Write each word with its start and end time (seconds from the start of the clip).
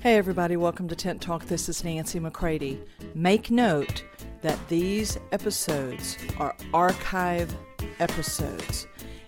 Hey, 0.00 0.16
everybody, 0.16 0.56
welcome 0.56 0.88
to 0.88 0.96
Tent 0.96 1.20
Talk. 1.20 1.44
This 1.44 1.68
is 1.68 1.84
Nancy 1.84 2.18
McCready. 2.18 2.80
Make 3.14 3.50
note 3.50 4.02
that 4.40 4.58
these 4.70 5.18
episodes 5.30 6.16
are 6.38 6.56
archive 6.72 7.54
episodes. 7.98 8.86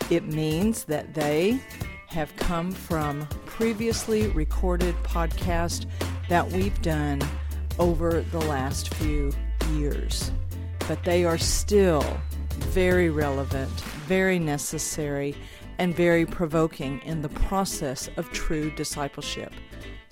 It 0.08 0.24
means 0.24 0.84
that 0.84 1.12
they 1.12 1.60
have 2.06 2.34
come 2.36 2.72
from 2.72 3.26
previously 3.44 4.28
recorded 4.28 4.94
podcasts 5.02 5.84
that 6.30 6.50
we've 6.52 6.80
done 6.80 7.20
over 7.78 8.22
the 8.22 8.40
last 8.40 8.94
few 8.94 9.30
years. 9.72 10.32
But 10.88 11.04
they 11.04 11.26
are 11.26 11.36
still 11.36 12.18
very 12.70 13.10
relevant, 13.10 13.70
very 14.08 14.38
necessary, 14.38 15.34
and 15.76 15.94
very 15.94 16.24
provoking 16.24 16.98
in 17.00 17.20
the 17.20 17.28
process 17.28 18.08
of 18.16 18.32
true 18.32 18.70
discipleship. 18.70 19.52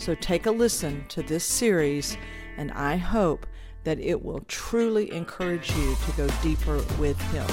So 0.00 0.14
take 0.14 0.46
a 0.46 0.50
listen 0.50 1.04
to 1.08 1.22
this 1.22 1.44
series, 1.44 2.16
and 2.56 2.72
I 2.72 2.96
hope 2.96 3.46
that 3.84 4.00
it 4.00 4.24
will 4.24 4.40
truly 4.48 5.12
encourage 5.12 5.70
you 5.76 5.94
to 6.06 6.12
go 6.12 6.26
deeper 6.42 6.76
with 6.98 7.20
Him. 7.32 7.46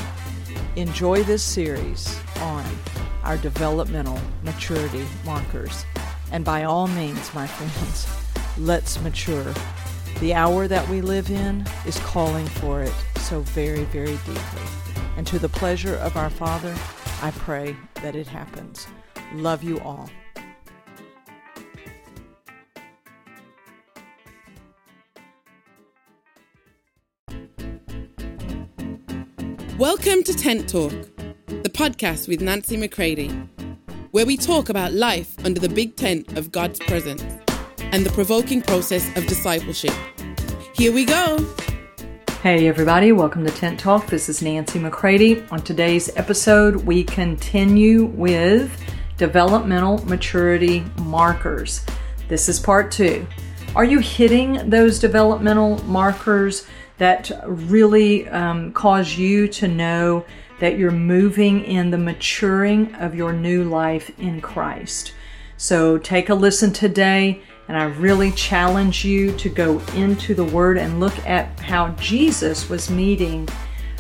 Enjoy 0.78 1.24
this 1.24 1.44
series 1.44 2.18
on 2.40 2.64
our 3.24 3.36
developmental 3.36 4.18
maturity 4.44 5.06
markers. 5.26 5.86
And 6.32 6.46
by 6.46 6.64
all 6.64 6.88
means, 6.88 7.34
my 7.34 7.48
friends, 7.48 8.08
let's 8.58 9.02
mature. 9.02 9.54
The 10.22 10.34
hour 10.34 10.70
that 10.70 10.88
we 10.88 11.02
live 11.02 11.30
in 11.30 11.66
is 11.86 12.00
calling 12.00 12.46
for 12.46 12.82
it 12.82 12.94
so 13.18 13.42
very, 13.42 13.84
very 13.84 14.18
deeply. 14.26 14.64
And 15.18 15.28
to 15.28 15.38
the 15.38 15.50
pleasure 15.50 15.96
of 15.96 16.16
our 16.16 16.30
Father, 16.30 16.74
I 17.22 17.32
pray 17.32 17.76
that 17.96 18.16
it 18.16 18.28
happens. 18.28 18.88
Love 19.34 19.64
you 19.64 19.82
all. 19.82 20.10
Welcome 29.78 30.24
to 30.24 30.34
Tent 30.34 30.68
Talk, 30.68 30.92
the 31.46 31.70
podcast 31.70 32.28
with 32.28 32.42
Nancy 32.42 32.78
McCready, 32.78 33.28
where 34.10 34.26
we 34.26 34.36
talk 34.36 34.70
about 34.70 34.92
life 34.92 35.36
under 35.46 35.60
the 35.60 35.70
big 35.70 35.96
tent 35.96 36.36
of 36.36 36.52
God's 36.52 36.80
presence 36.80 37.24
and 37.78 38.04
the 38.04 38.10
provoking 38.10 38.64
process 38.64 39.08
of 39.16 39.28
discipleship. 39.28 39.94
Here 40.74 40.92
we 40.92 41.06
go. 41.06 41.38
Hey, 42.42 42.68
everybody, 42.68 43.12
welcome 43.12 43.46
to 43.46 43.52
Tent 43.52 43.80
Talk. 43.80 44.08
This 44.08 44.30
is 44.30 44.42
Nancy 44.42 44.80
McCready. 44.80 45.46
On 45.52 45.62
today's 45.62 46.10
episode, 46.18 46.78
we 46.78 47.04
continue 47.04 48.06
with 48.06 48.84
developmental 49.18 50.04
maturity 50.08 50.84
markers. 51.04 51.86
This 52.30 52.50
is 52.50 52.60
part 52.60 52.92
two. 52.92 53.28
Are 53.76 53.86
you 53.86 54.00
hitting 54.00 54.72
those 54.72 54.98
developmental 54.98 55.78
markers? 55.84 56.66
That 56.98 57.32
really 57.46 58.28
um, 58.30 58.72
cause 58.74 59.18
you 59.18 59.48
to 59.48 59.68
know 59.68 60.26
that 60.60 60.78
you're 60.78 60.92
moving 60.92 61.64
in 61.64 61.92
the 61.92 61.98
maturing 61.98 62.94
of 62.96 63.14
your 63.14 63.32
new 63.32 63.64
life 63.64 64.12
in 64.20 64.42
Christ. 64.42 65.14
So 65.58 65.98
take 65.98 66.30
a 66.30 66.36
listen 66.36 66.74
today, 66.74 67.42
and 67.68 67.78
I 67.78 67.86
really 67.86 68.32
challenge 68.32 69.06
you 69.06 69.36
to 69.38 69.50
go 69.50 69.80
into 69.96 70.34
the 70.34 70.44
Word 70.44 70.78
and 70.78 71.00
look 71.00 71.18
at 71.28 71.60
how 71.60 71.90
Jesus 71.92 72.70
was 72.70 72.90
meeting 72.90 73.48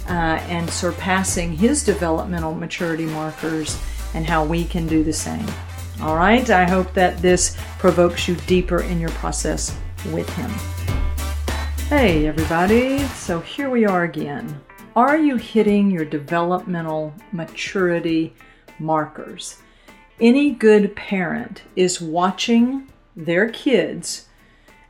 uh, 0.07 0.39
and 0.47 0.69
surpassing 0.69 1.55
his 1.55 1.83
developmental 1.83 2.55
maturity 2.55 3.05
markers 3.05 3.79
and 4.13 4.25
how 4.25 4.45
we 4.45 4.65
can 4.65 4.87
do 4.87 5.03
the 5.03 5.13
same. 5.13 5.45
All 6.01 6.15
right, 6.15 6.47
I 6.49 6.69
hope 6.69 6.93
that 6.93 7.17
this 7.17 7.57
provokes 7.79 8.27
you 8.27 8.35
deeper 8.47 8.81
in 8.81 8.99
your 8.99 9.09
process 9.11 9.75
with 10.11 10.29
Him. 10.35 10.76
Hey, 11.89 12.27
everybody. 12.27 12.99
So 13.15 13.39
here 13.39 13.69
we 13.69 13.85
are 13.85 14.03
again. 14.03 14.59
Are 14.93 15.15
you 15.15 15.37
hitting 15.37 15.89
your 15.89 16.03
developmental 16.03 17.13
maturity 17.31 18.35
markers? 18.77 19.61
Any 20.19 20.51
good 20.51 20.97
parent 20.97 21.61
is 21.77 22.01
watching 22.01 22.91
their 23.15 23.49
kids 23.49 24.27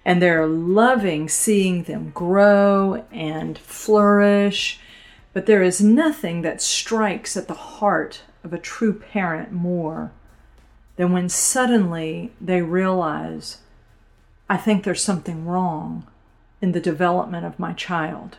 and 0.06 0.20
they're 0.20 0.48
loving 0.48 1.30
seeing 1.30 1.84
them 1.84 2.10
grow 2.16 3.06
and 3.12 3.60
flourish. 3.60 4.80
But 5.34 5.46
there 5.46 5.62
is 5.62 5.80
nothing 5.80 6.42
that 6.42 6.64
strikes 6.64 7.38
at 7.38 7.48
the 7.48 7.54
heart 7.54 8.24
of 8.44 8.54
a 8.54 8.58
true 8.58 8.94
parent 8.94 9.52
more 9.52 10.12
than 10.96 11.12
when 11.12 11.30
suddenly 11.30 12.32
they 12.42 12.64
realize, 12.64 13.60
I 14.50 14.58
think 14.58 14.84
there's 14.84 15.04
something 15.04 15.46
wrong 15.46 16.08
in 16.62 16.72
the 16.72 16.80
development 16.80 17.46
of 17.46 17.60
my 17.60 17.74
child. 17.74 18.38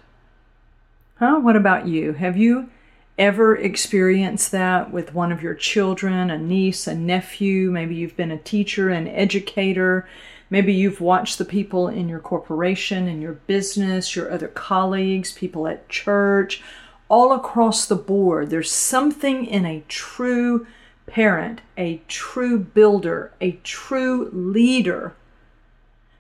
Huh? 1.19 1.39
What 1.41 1.57
about 1.57 1.87
you? 1.87 2.13
Have 2.13 2.37
you 2.37 2.71
ever 3.19 3.57
experienced 3.57 4.53
that 4.53 4.93
with 4.93 5.15
one 5.15 5.33
of 5.33 5.43
your 5.43 5.55
children, 5.55 6.31
a 6.31 6.39
niece, 6.39 6.87
a 6.87 6.95
nephew? 6.95 7.71
Maybe 7.71 7.97
you've 7.97 8.17
been 8.17 8.31
a 8.31 8.39
teacher, 8.39 8.91
an 8.91 9.09
educator. 9.09 10.09
Maybe 10.51 10.73
you've 10.73 11.01
watched 11.01 11.39
the 11.39 11.45
people 11.45 11.89
in 11.89 12.09
your 12.09 12.21
corporation, 12.21 13.09
in 13.09 13.21
your 13.21 13.35
business, 13.35 14.15
your 14.15 14.33
other 14.33 14.49
colleagues, 14.49 15.33
people 15.33 15.67
at 15.67 15.89
church, 15.89 16.63
all 17.09 17.33
across 17.33 17.87
the 17.87 17.97
board. 17.97 18.51
There's 18.51 18.71
something 18.71 19.45
in 19.45 19.67
a 19.67 19.85
true 19.89 20.67
parent, 21.07 21.61
a 21.77 22.01
true 22.07 22.59
builder, 22.59 23.33
a 23.41 23.53
true 23.63 24.31
leader 24.33 25.15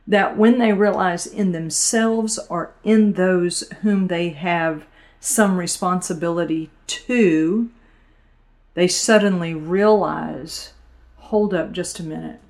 that 0.09 0.39
when 0.39 0.59
they 0.59 0.73
realize 0.73 1.27
in 1.27 1.53
themselves 1.53 2.39
or 2.49 2.73
in 2.83 3.13
those 3.13 3.61
whom 3.83 4.09
they 4.09 4.31
have 4.31 4.87
some 5.21 5.59
responsibility 5.59 6.71
to, 6.87 7.69
they 8.73 8.89
suddenly 8.89 9.53
realize 9.53 10.73
hold 11.17 11.53
up 11.53 11.73
just 11.73 12.01
a 12.01 12.03
minute. 12.03 12.41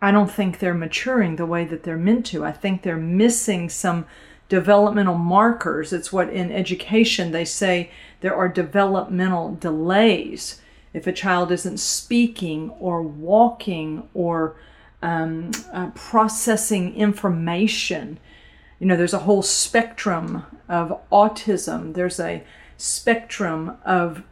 I 0.00 0.12
don't 0.12 0.30
think 0.30 0.58
they're 0.58 0.72
maturing 0.72 1.34
the 1.34 1.46
way 1.46 1.64
that 1.64 1.82
they're 1.82 1.96
meant 1.96 2.26
to. 2.26 2.44
I 2.44 2.52
think 2.52 2.82
they're 2.82 2.96
missing 2.96 3.68
some 3.68 4.06
developmental 4.48 5.18
markers. 5.18 5.92
It's 5.92 6.12
what 6.12 6.28
in 6.28 6.52
education 6.52 7.32
they 7.32 7.44
say 7.44 7.90
there 8.20 8.36
are 8.36 8.48
developmental 8.48 9.56
delays. 9.56 10.60
If 10.92 11.08
a 11.08 11.12
child 11.12 11.50
isn't 11.50 11.78
speaking 11.78 12.70
or 12.78 13.02
walking 13.02 14.08
or 14.14 14.56
um, 15.02 15.50
uh, 15.72 15.90
processing 15.94 16.94
information. 16.94 18.18
You 18.78 18.86
know, 18.86 18.96
there's 18.96 19.14
a 19.14 19.20
whole 19.20 19.42
spectrum 19.42 20.44
of 20.68 21.00
autism. 21.10 21.94
There's 21.94 22.18
a 22.18 22.44
spectrum 22.76 23.76
of 23.84 24.22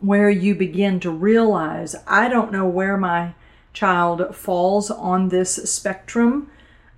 where 0.00 0.30
you 0.30 0.54
begin 0.54 1.00
to 1.00 1.10
realize 1.10 1.94
I 2.06 2.28
don't 2.28 2.52
know 2.52 2.66
where 2.66 2.96
my 2.96 3.34
child 3.72 4.34
falls 4.34 4.90
on 4.90 5.28
this 5.28 5.54
spectrum, 5.54 6.50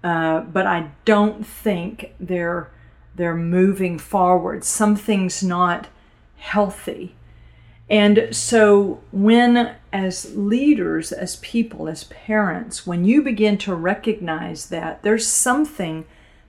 uh, 0.03 0.41
but 0.41 0.67
I 0.67 0.91
don't 1.05 1.47
think 1.47 2.15
they're 2.21 2.71
they're 3.17 3.37
moving 3.37 3.99
forward. 3.99 4.65
Something's 4.65 5.43
not 5.43 5.87
healthy. 6.37 7.15
And 7.89 8.29
so, 8.33 9.03
when 9.13 9.77
as 9.95 10.35
leaders, 10.35 11.13
as 11.13 11.37
people, 11.37 11.89
as 11.89 12.03
parents, 12.05 12.85
when 12.85 13.05
you 13.05 13.23
begin 13.23 13.57
to 13.57 13.73
recognize 13.73 14.67
that 14.67 15.01
there's 15.05 15.25
something 15.25 16.05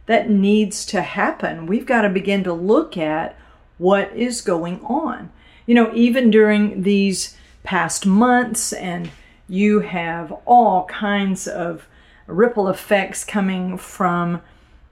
that 0.08 0.28
needs 0.28 0.84
to 0.84 1.04
happen, 1.04 1.68
we've 1.68 1.86
got 1.86 2.02
to 2.02 2.10
begin 2.10 2.44
to 2.44 2.52
look 2.52 2.98
at 2.98 3.38
what 3.78 4.12
is 4.16 4.42
going 4.42 4.84
on. 4.84 5.32
You 5.68 5.76
know, 5.76 5.92
even 5.94 6.32
during 6.32 6.82
these 6.82 7.38
past 7.64 8.08
months, 8.08 8.74
and 8.74 9.12
you 9.48 9.82
have 9.82 10.32
all 10.46 10.86
kinds 10.86 11.48
of 11.48 11.88
ripple 12.26 12.68
effects 12.68 13.24
coming 13.24 13.78
from 13.78 14.42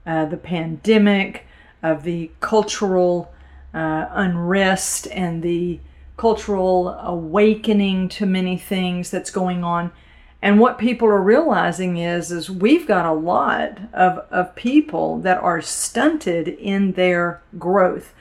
uh, 0.06 0.26
the 0.26 0.36
pandemic, 0.36 1.44
of 1.82 2.04
the 2.04 2.30
cultural 2.38 3.34
uh, 3.74 4.06
unrest, 4.12 5.08
and 5.08 5.42
the 5.42 5.80
cultural 6.16 6.90
awakening 7.00 8.08
to 8.08 8.26
many 8.26 8.56
things 8.56 9.10
that's 9.10 9.30
going 9.30 9.64
on. 9.64 9.92
And 10.40 10.60
what 10.60 10.78
people 10.78 11.08
are 11.08 11.22
realizing 11.22 11.96
is, 11.96 12.30
is 12.30 12.50
we've 12.50 12.86
got 12.86 13.06
a 13.06 13.12
lot 13.12 13.78
of, 13.92 14.18
of 14.30 14.54
people 14.54 15.18
that 15.20 15.38
are 15.38 15.62
stunted 15.62 16.48
in 16.48 16.92
their 16.92 17.42
growth. 17.58 18.12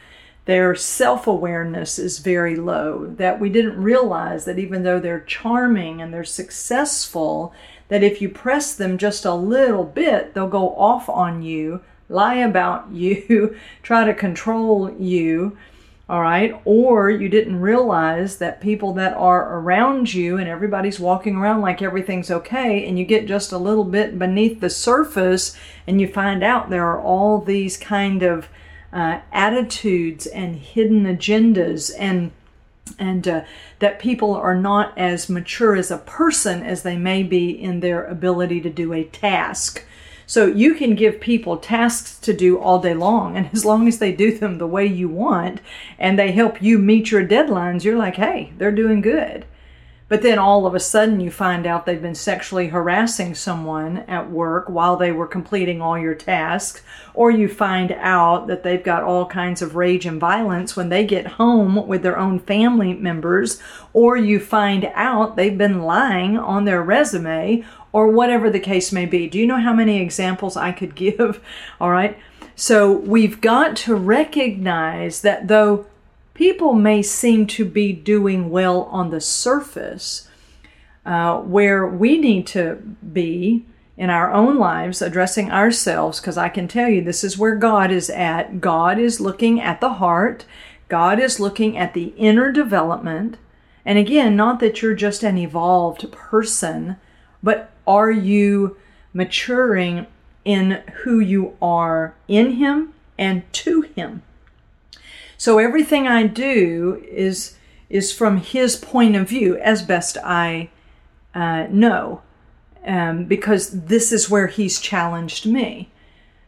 Their 0.45 0.73
self 0.75 1.27
awareness 1.27 1.99
is 1.99 2.19
very 2.19 2.55
low. 2.55 3.07
That 3.17 3.39
we 3.39 3.49
didn't 3.49 3.81
realize 3.81 4.45
that 4.45 4.59
even 4.59 4.83
though 4.83 4.99
they're 4.99 5.21
charming 5.21 6.01
and 6.01 6.13
they're 6.13 6.23
successful, 6.23 7.53
that 7.89 8.03
if 8.03 8.21
you 8.21 8.29
press 8.29 8.73
them 8.73 8.97
just 8.97 9.25
a 9.25 9.33
little 9.33 9.83
bit, 9.83 10.33
they'll 10.33 10.47
go 10.47 10.75
off 10.75 11.09
on 11.09 11.43
you, 11.43 11.81
lie 12.09 12.35
about 12.35 12.89
you, 12.91 13.55
try 13.81 14.05
to 14.05 14.13
control 14.13 14.91
you 14.97 15.57
all 16.13 16.21
right? 16.21 16.61
Or 16.63 17.09
you 17.09 17.27
didn't 17.27 17.59
realize 17.59 18.37
that 18.37 18.61
people 18.61 18.93
that 18.93 19.15
are 19.15 19.57
around 19.57 20.13
you 20.13 20.37
and 20.37 20.47
everybody's 20.47 20.99
walking 20.99 21.37
around 21.37 21.61
like 21.61 21.81
everything's 21.81 22.29
okay, 22.29 22.87
and 22.87 22.99
you 22.99 23.03
get 23.03 23.25
just 23.25 23.51
a 23.51 23.57
little 23.57 23.83
bit 23.83 24.19
beneath 24.19 24.59
the 24.59 24.69
surface 24.69 25.57
and 25.87 25.99
you 25.99 26.07
find 26.07 26.43
out 26.43 26.69
there 26.69 26.85
are 26.85 27.01
all 27.01 27.41
these 27.41 27.77
kind 27.77 28.21
of 28.21 28.47
uh, 28.93 29.21
attitudes 29.31 30.27
and 30.27 30.57
hidden 30.57 31.05
agendas 31.05 31.91
and 31.97 32.29
and 32.99 33.27
uh, 33.27 33.41
that 33.79 33.97
people 33.97 34.35
are 34.35 34.55
not 34.55 34.95
as 34.95 35.29
mature 35.29 35.75
as 35.75 35.89
a 35.89 35.97
person 35.97 36.61
as 36.61 36.83
they 36.83 36.95
may 36.95 37.23
be 37.23 37.49
in 37.49 37.79
their 37.79 38.05
ability 38.05 38.61
to 38.61 38.69
do 38.69 38.93
a 38.93 39.03
task. 39.05 39.83
So 40.25 40.45
you 40.45 40.73
can 40.75 40.95
give 40.95 41.19
people 41.19 41.57
tasks 41.57 42.17
to 42.19 42.33
do 42.33 42.57
all 42.57 42.79
day 42.79 42.93
long, 42.93 43.35
and 43.35 43.49
as 43.53 43.65
long 43.65 43.87
as 43.87 43.99
they 43.99 44.11
do 44.11 44.37
them 44.37 44.57
the 44.57 44.67
way 44.67 44.85
you 44.85 45.09
want 45.09 45.61
and 45.99 46.17
they 46.17 46.31
help 46.31 46.61
you 46.61 46.77
meet 46.79 47.11
your 47.11 47.27
deadlines, 47.27 47.83
you're 47.83 47.97
like, 47.97 48.15
hey, 48.15 48.53
they're 48.57 48.71
doing 48.71 49.01
good. 49.01 49.45
But 50.09 50.21
then 50.21 50.37
all 50.37 50.67
of 50.67 50.75
a 50.75 50.79
sudden 50.79 51.19
you 51.21 51.31
find 51.31 51.65
out 51.65 51.85
they've 51.85 52.01
been 52.01 52.13
sexually 52.13 52.67
harassing 52.67 53.33
someone 53.33 53.99
at 53.99 54.29
work 54.29 54.69
while 54.69 54.95
they 54.95 55.11
were 55.11 55.25
completing 55.25 55.81
all 55.81 55.97
your 55.97 56.13
tasks, 56.13 56.83
or 57.15 57.31
you 57.31 57.47
find 57.47 57.91
out 57.93 58.45
that 58.47 58.63
they've 58.63 58.83
got 58.83 59.01
all 59.01 59.25
kinds 59.25 59.61
of 59.61 59.75
rage 59.75 60.05
and 60.05 60.19
violence 60.19 60.75
when 60.75 60.89
they 60.89 61.03
get 61.03 61.25
home 61.25 61.87
with 61.87 62.03
their 62.03 62.19
own 62.19 62.37
family 62.37 62.93
members, 62.93 63.59
or 63.91 64.15
you 64.15 64.39
find 64.39 64.85
out 64.93 65.35
they've 65.35 65.57
been 65.57 65.81
lying 65.81 66.37
on 66.37 66.65
their 66.65 66.83
resume, 66.83 67.63
or 67.93 68.09
whatever 68.09 68.49
the 68.49 68.59
case 68.59 68.91
may 68.91 69.05
be. 69.05 69.27
Do 69.27 69.39
you 69.39 69.47
know 69.47 69.61
how 69.61 69.73
many 69.73 70.01
examples 70.01 70.57
I 70.57 70.73
could 70.73 70.95
give? 71.03 71.41
All 71.79 71.91
right. 71.91 72.17
So 72.55 72.91
we've 72.91 73.39
got 73.39 73.77
to 73.77 73.95
recognize 73.95 75.21
that 75.21 75.47
though 75.47 75.85
people 76.33 76.73
may 76.73 77.01
seem 77.01 77.47
to 77.47 77.65
be 77.65 77.93
doing 77.93 78.49
well 78.49 78.83
on 78.83 79.09
the 79.09 79.21
surface, 79.21 80.27
uh, 81.05 81.39
where 81.39 81.85
we 81.85 82.17
need 82.17 82.47
to 82.47 82.75
be 82.75 83.65
in 83.97 84.09
our 84.09 84.31
own 84.31 84.57
lives 84.57 85.01
addressing 85.01 85.51
ourselves, 85.51 86.19
because 86.19 86.37
I 86.37 86.49
can 86.49 86.67
tell 86.67 86.89
you 86.89 87.03
this 87.03 87.23
is 87.23 87.37
where 87.37 87.55
God 87.55 87.91
is 87.91 88.09
at. 88.09 88.61
God 88.61 88.97
is 88.97 89.19
looking 89.19 89.59
at 89.61 89.81
the 89.81 89.93
heart, 89.93 90.45
God 90.89 91.19
is 91.19 91.39
looking 91.39 91.77
at 91.77 91.93
the 91.93 92.13
inner 92.17 92.51
development. 92.51 93.37
And 93.85 93.97
again, 93.97 94.35
not 94.35 94.59
that 94.61 94.81
you're 94.81 94.93
just 94.93 95.23
an 95.23 95.37
evolved 95.37 96.11
person, 96.11 96.95
but 97.41 97.72
are 97.87 98.11
you 98.11 98.77
maturing 99.13 100.07
in 100.45 100.81
who 101.03 101.19
you 101.19 101.55
are 101.61 102.15
in 102.27 102.53
Him 102.53 102.93
and 103.17 103.43
to 103.53 103.81
Him? 103.81 104.23
So 105.37 105.59
everything 105.59 106.07
I 106.07 106.27
do 106.27 107.03
is 107.09 107.57
is 107.89 108.11
from 108.11 108.37
His 108.37 108.75
point 108.75 109.15
of 109.15 109.29
view, 109.29 109.57
as 109.57 109.81
best 109.81 110.17
I 110.23 110.69
uh, 111.35 111.67
know, 111.69 112.21
um, 112.85 113.25
because 113.25 113.85
this 113.85 114.11
is 114.11 114.29
where 114.29 114.47
He's 114.47 114.79
challenged 114.79 115.45
me. 115.45 115.89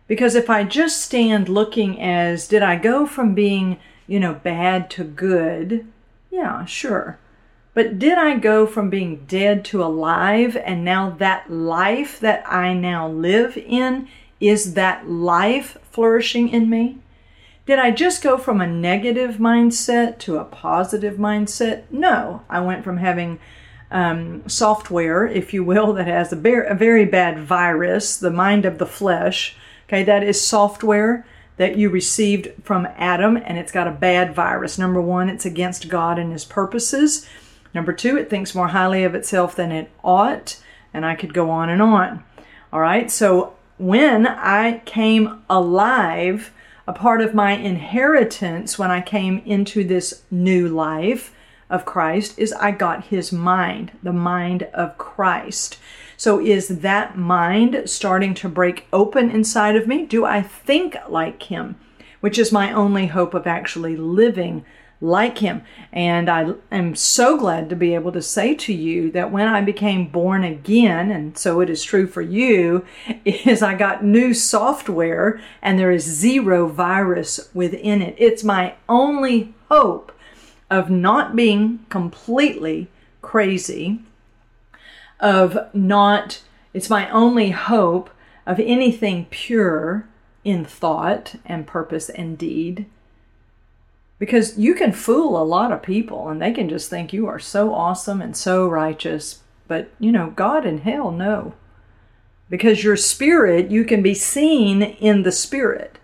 Because 0.07 0.35
if 0.35 0.49
I 0.49 0.63
just 0.63 1.01
stand 1.01 1.49
looking 1.49 1.99
as 1.99 2.47
did 2.47 2.63
I 2.63 2.75
go 2.75 3.05
from 3.05 3.33
being 3.33 3.77
you 4.07 4.19
know 4.19 4.33
bad 4.33 4.89
to 4.91 5.03
good? 5.03 5.87
Yeah, 6.31 6.65
sure. 6.65 7.19
But 7.75 7.99
did 7.99 8.17
I 8.17 8.37
go 8.37 8.65
from 8.65 8.89
being 8.89 9.25
dead 9.27 9.65
to 9.65 9.83
alive 9.83 10.55
and 10.55 10.85
now 10.85 11.09
that 11.19 11.51
life 11.51 12.21
that 12.21 12.49
I 12.51 12.73
now 12.73 13.07
live 13.07 13.57
in 13.57 14.07
is 14.39 14.75
that 14.75 15.09
life 15.09 15.77
flourishing 15.91 16.47
in 16.49 16.69
me? 16.69 16.99
Did 17.65 17.77
I 17.79 17.91
just 17.91 18.23
go 18.23 18.37
from 18.37 18.61
a 18.61 18.67
negative 18.67 19.35
mindset 19.35 20.19
to 20.19 20.37
a 20.37 20.45
positive 20.45 21.15
mindset? 21.15 21.83
No, 21.91 22.43
I 22.49 22.61
went 22.61 22.85
from 22.85 22.97
having 22.97 23.39
um, 23.91 24.47
software, 24.47 25.27
if 25.27 25.53
you 25.53 25.63
will, 25.63 25.91
that 25.93 26.07
has 26.07 26.31
a, 26.31 26.37
bar- 26.37 26.61
a 26.61 26.75
very 26.75 27.05
bad 27.05 27.39
virus, 27.39 28.15
the 28.15 28.31
mind 28.31 28.65
of 28.65 28.77
the 28.77 28.85
flesh. 28.85 29.57
Okay, 29.89 30.03
that 30.03 30.23
is 30.23 30.39
software 30.39 31.25
that 31.57 31.75
you 31.75 31.89
received 31.89 32.51
from 32.63 32.87
Adam, 32.95 33.35
and 33.35 33.57
it's 33.57 33.71
got 33.71 33.87
a 33.87 33.91
bad 33.91 34.33
virus. 34.33 34.77
Number 34.77 35.01
one, 35.01 35.27
it's 35.27 35.45
against 35.45 35.89
God 35.89 36.17
and 36.17 36.31
His 36.31 36.45
purposes. 36.45 37.27
Number 37.75 37.91
two, 37.91 38.17
it 38.17 38.29
thinks 38.29 38.55
more 38.55 38.69
highly 38.69 39.03
of 39.03 39.15
itself 39.15 39.53
than 39.53 39.73
it 39.73 39.91
ought, 40.01 40.63
and 40.93 41.05
I 41.05 41.13
could 41.13 41.33
go 41.33 41.49
on 41.49 41.69
and 41.69 41.81
on. 41.81 42.23
All 42.71 42.79
right, 42.79 43.11
so 43.11 43.53
when 43.77 44.25
I 44.25 44.79
came 44.85 45.43
alive, 45.49 46.53
a 46.87 46.93
part 46.93 47.19
of 47.19 47.33
my 47.33 47.51
inheritance 47.51 48.79
when 48.79 48.91
I 48.91 49.01
came 49.01 49.39
into 49.39 49.83
this 49.83 50.23
new 50.31 50.69
life 50.69 51.35
of 51.69 51.83
Christ 51.83 52.39
is 52.39 52.53
I 52.53 52.71
got 52.71 53.07
his 53.07 53.33
mind, 53.33 53.91
the 54.01 54.13
mind 54.13 54.63
of 54.73 54.97
Christ. 54.97 55.77
So 56.15 56.39
is 56.39 56.79
that 56.79 57.17
mind 57.17 57.89
starting 57.89 58.33
to 58.35 58.47
break 58.47 58.87
open 58.93 59.29
inside 59.29 59.75
of 59.75 59.85
me? 59.85 60.05
Do 60.05 60.23
I 60.23 60.41
think 60.41 60.95
like 61.09 61.43
him? 61.43 61.75
Which 62.21 62.39
is 62.39 62.53
my 62.53 62.71
only 62.71 63.07
hope 63.07 63.33
of 63.33 63.45
actually 63.45 63.97
living 63.97 64.63
like 65.01 65.39
him. 65.39 65.61
And 65.91 66.29
I 66.29 66.53
am 66.71 66.95
so 66.95 67.37
glad 67.37 67.69
to 67.69 67.75
be 67.75 67.93
able 67.95 68.11
to 68.11 68.21
say 68.21 68.55
to 68.55 68.73
you 68.73 69.11
that 69.11 69.31
when 69.31 69.47
I 69.47 69.61
became 69.61 70.07
born 70.07 70.43
again, 70.43 71.11
and 71.11 71.37
so 71.37 71.59
it 71.59 71.69
is 71.69 71.83
true 71.83 72.07
for 72.07 72.21
you, 72.21 72.85
is 73.25 73.61
I 73.61 73.75
got 73.75 74.03
new 74.03 74.33
software 74.33 75.41
and 75.61 75.77
there 75.77 75.91
is 75.91 76.03
zero 76.03 76.67
virus 76.67 77.49
within 77.53 78.01
it. 78.01 78.15
It's 78.17 78.43
my 78.43 78.75
only 78.87 79.53
hope 79.69 80.11
of 80.69 80.89
not 80.89 81.35
being 81.35 81.85
completely 81.89 82.87
crazy, 83.21 83.99
of 85.19 85.57
not, 85.73 86.41
it's 86.73 86.89
my 86.89 87.09
only 87.09 87.51
hope 87.51 88.09
of 88.45 88.59
anything 88.59 89.25
pure 89.29 90.07
in 90.43 90.63
thought 90.63 91.35
and 91.45 91.65
purpose 91.65 92.09
and 92.09 92.37
deed 92.37 92.85
because 94.17 94.57
you 94.57 94.75
can 94.75 94.91
fool 94.91 95.41
a 95.41 95.43
lot 95.43 95.71
of 95.71 95.83
people 95.83 96.29
and 96.29 96.41
they 96.41 96.51
can 96.51 96.69
just 96.69 96.89
think 96.89 97.11
you 97.11 97.27
are 97.27 97.39
so 97.39 97.73
awesome 97.73 98.21
and 98.21 98.35
so 98.35 98.67
righteous. 98.67 99.41
But, 99.67 99.89
you 99.99 100.11
know, 100.11 100.31
God 100.31 100.65
and 100.65 100.81
hell 100.81 101.11
know. 101.11 101.53
Because 102.49 102.83
your 102.83 102.95
spirit, 102.95 103.71
you 103.71 103.83
can 103.83 104.01
be 104.01 104.13
seen 104.13 104.81
in 104.81 105.23
the 105.23 105.31
spirit. 105.31 105.97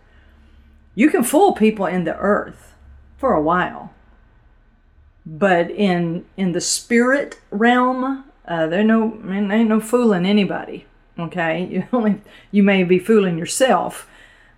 You 0.96 1.10
can 1.10 1.24
fool 1.24 1.54
people 1.54 1.86
in 1.86 2.04
the 2.04 2.18
earth 2.18 2.74
for 3.18 3.34
a 3.34 3.42
while. 3.42 3.94
But 5.26 5.70
in 5.70 6.26
in 6.36 6.52
the 6.52 6.62
spirit 6.62 7.40
realm, 7.52 8.26
uh, 8.48 8.68
there 8.68 8.84
no 8.84 9.10
man, 9.10 9.52
ain't 9.52 9.70
no 9.70 9.80
fooling 9.80 10.26
anybody. 10.26 10.86
Okay, 11.18 11.66
you 11.72 11.84
only 11.94 12.22
you 12.50 12.64
may 12.64 12.84
be 12.84 13.00
fooling 13.00 13.38
yourself. 13.38 14.10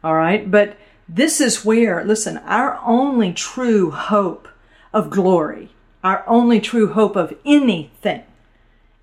All 0.03 0.15
right, 0.15 0.49
but 0.49 0.77
this 1.07 1.41
is 1.41 1.65
where, 1.65 2.03
listen, 2.03 2.37
our 2.39 2.79
only 2.85 3.33
true 3.33 3.91
hope 3.91 4.47
of 4.93 5.09
glory, 5.09 5.69
our 6.03 6.23
only 6.27 6.59
true 6.59 6.93
hope 6.93 7.15
of 7.15 7.35
anything 7.45 8.23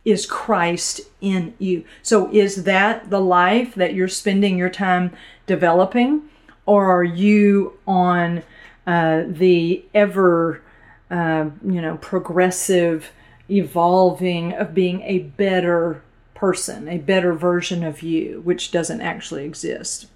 is 0.05 0.27
Christ 0.27 1.03
in 1.21 1.55
you. 1.59 1.85
So, 2.03 2.33
is 2.33 2.65
that 2.65 3.11
the 3.11 3.21
life 3.21 3.75
that 3.75 3.95
you're 3.95 4.09
spending 4.09 4.57
your 4.57 4.71
time 4.71 5.13
developing, 5.47 6.23
or 6.67 6.91
are 6.91 7.05
you 7.05 7.79
on 7.87 8.43
uh, 8.87 9.25
the 9.27 9.85
ever, 9.95 10.63
uh, 11.11 11.51
you 11.65 11.83
know, 11.83 11.99
progressive, 11.99 13.13
evolving 13.51 14.55
of 14.55 14.75
being 14.75 15.03
a 15.03 15.19
better 15.19 16.03
person, 16.35 16.89
a 16.89 16.99
better 16.99 17.35
version 17.35 17.85
of 17.85 18.03
you, 18.03 18.41
which 18.43 18.71
doesn't 18.71 19.03
actually 19.03 19.45
exist? 19.45 20.07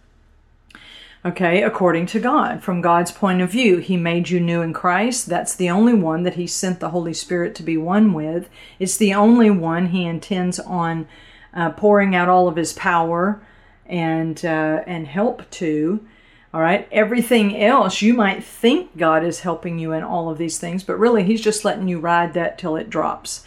Okay, 1.27 1.63
according 1.63 2.05
to 2.07 2.21
God. 2.21 2.63
From 2.63 2.83
God's 2.83 3.11
point 3.11 3.41
of 3.41 3.51
view, 3.51 3.79
He 3.79 3.97
made 3.97 4.29
you 4.29 4.41
new 4.41 4.61
in 4.61 4.75
Christ. 4.75 5.27
That's 5.27 5.55
the 5.55 5.71
only 5.71 5.95
one 5.95 6.23
that 6.25 6.35
He 6.35 6.47
sent 6.47 6.81
the 6.81 6.91
Holy 6.91 7.15
Spirit 7.15 7.55
to 7.55 7.63
be 7.63 7.79
one 7.79 8.13
with. 8.13 8.51
It's 8.79 8.99
the 8.99 9.15
only 9.15 9.49
one 9.49 9.87
He 9.87 10.05
intends 10.05 10.59
on 10.59 11.09
uh, 11.55 11.71
pouring 11.71 12.15
out 12.15 12.29
all 12.29 12.47
of 12.47 12.57
His 12.57 12.75
power 12.75 13.43
and 13.87 14.45
uh, 14.45 14.83
and 14.87 15.07
help 15.07 15.49
to. 15.53 16.07
All 16.53 16.61
right, 16.61 16.87
everything 16.93 17.57
else 17.57 18.03
you 18.03 18.13
might 18.13 18.45
think 18.45 18.97
God 18.99 19.25
is 19.25 19.41
helping 19.41 19.79
you 19.79 19.93
in 19.93 20.03
all 20.03 20.29
of 20.29 20.37
these 20.37 20.59
things, 20.59 20.85
but 20.85 20.99
really 20.99 21.25
He's 21.25 21.41
just 21.41 21.65
letting 21.65 21.89
you 21.89 22.01
ride 22.01 22.35
that 22.35 22.59
till 22.59 22.77
it 22.77 22.91
drops. 22.91 23.47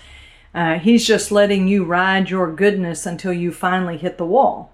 Uh, 0.57 0.79
he's 0.79 1.05
just 1.05 1.31
letting 1.31 1.67
you 1.67 1.83
ride 1.83 2.31
your 2.31 2.51
goodness 2.51 3.05
until 3.05 3.31
you 3.31 3.51
finally 3.51 3.95
hit 3.95 4.17
the 4.17 4.25
wall. 4.25 4.73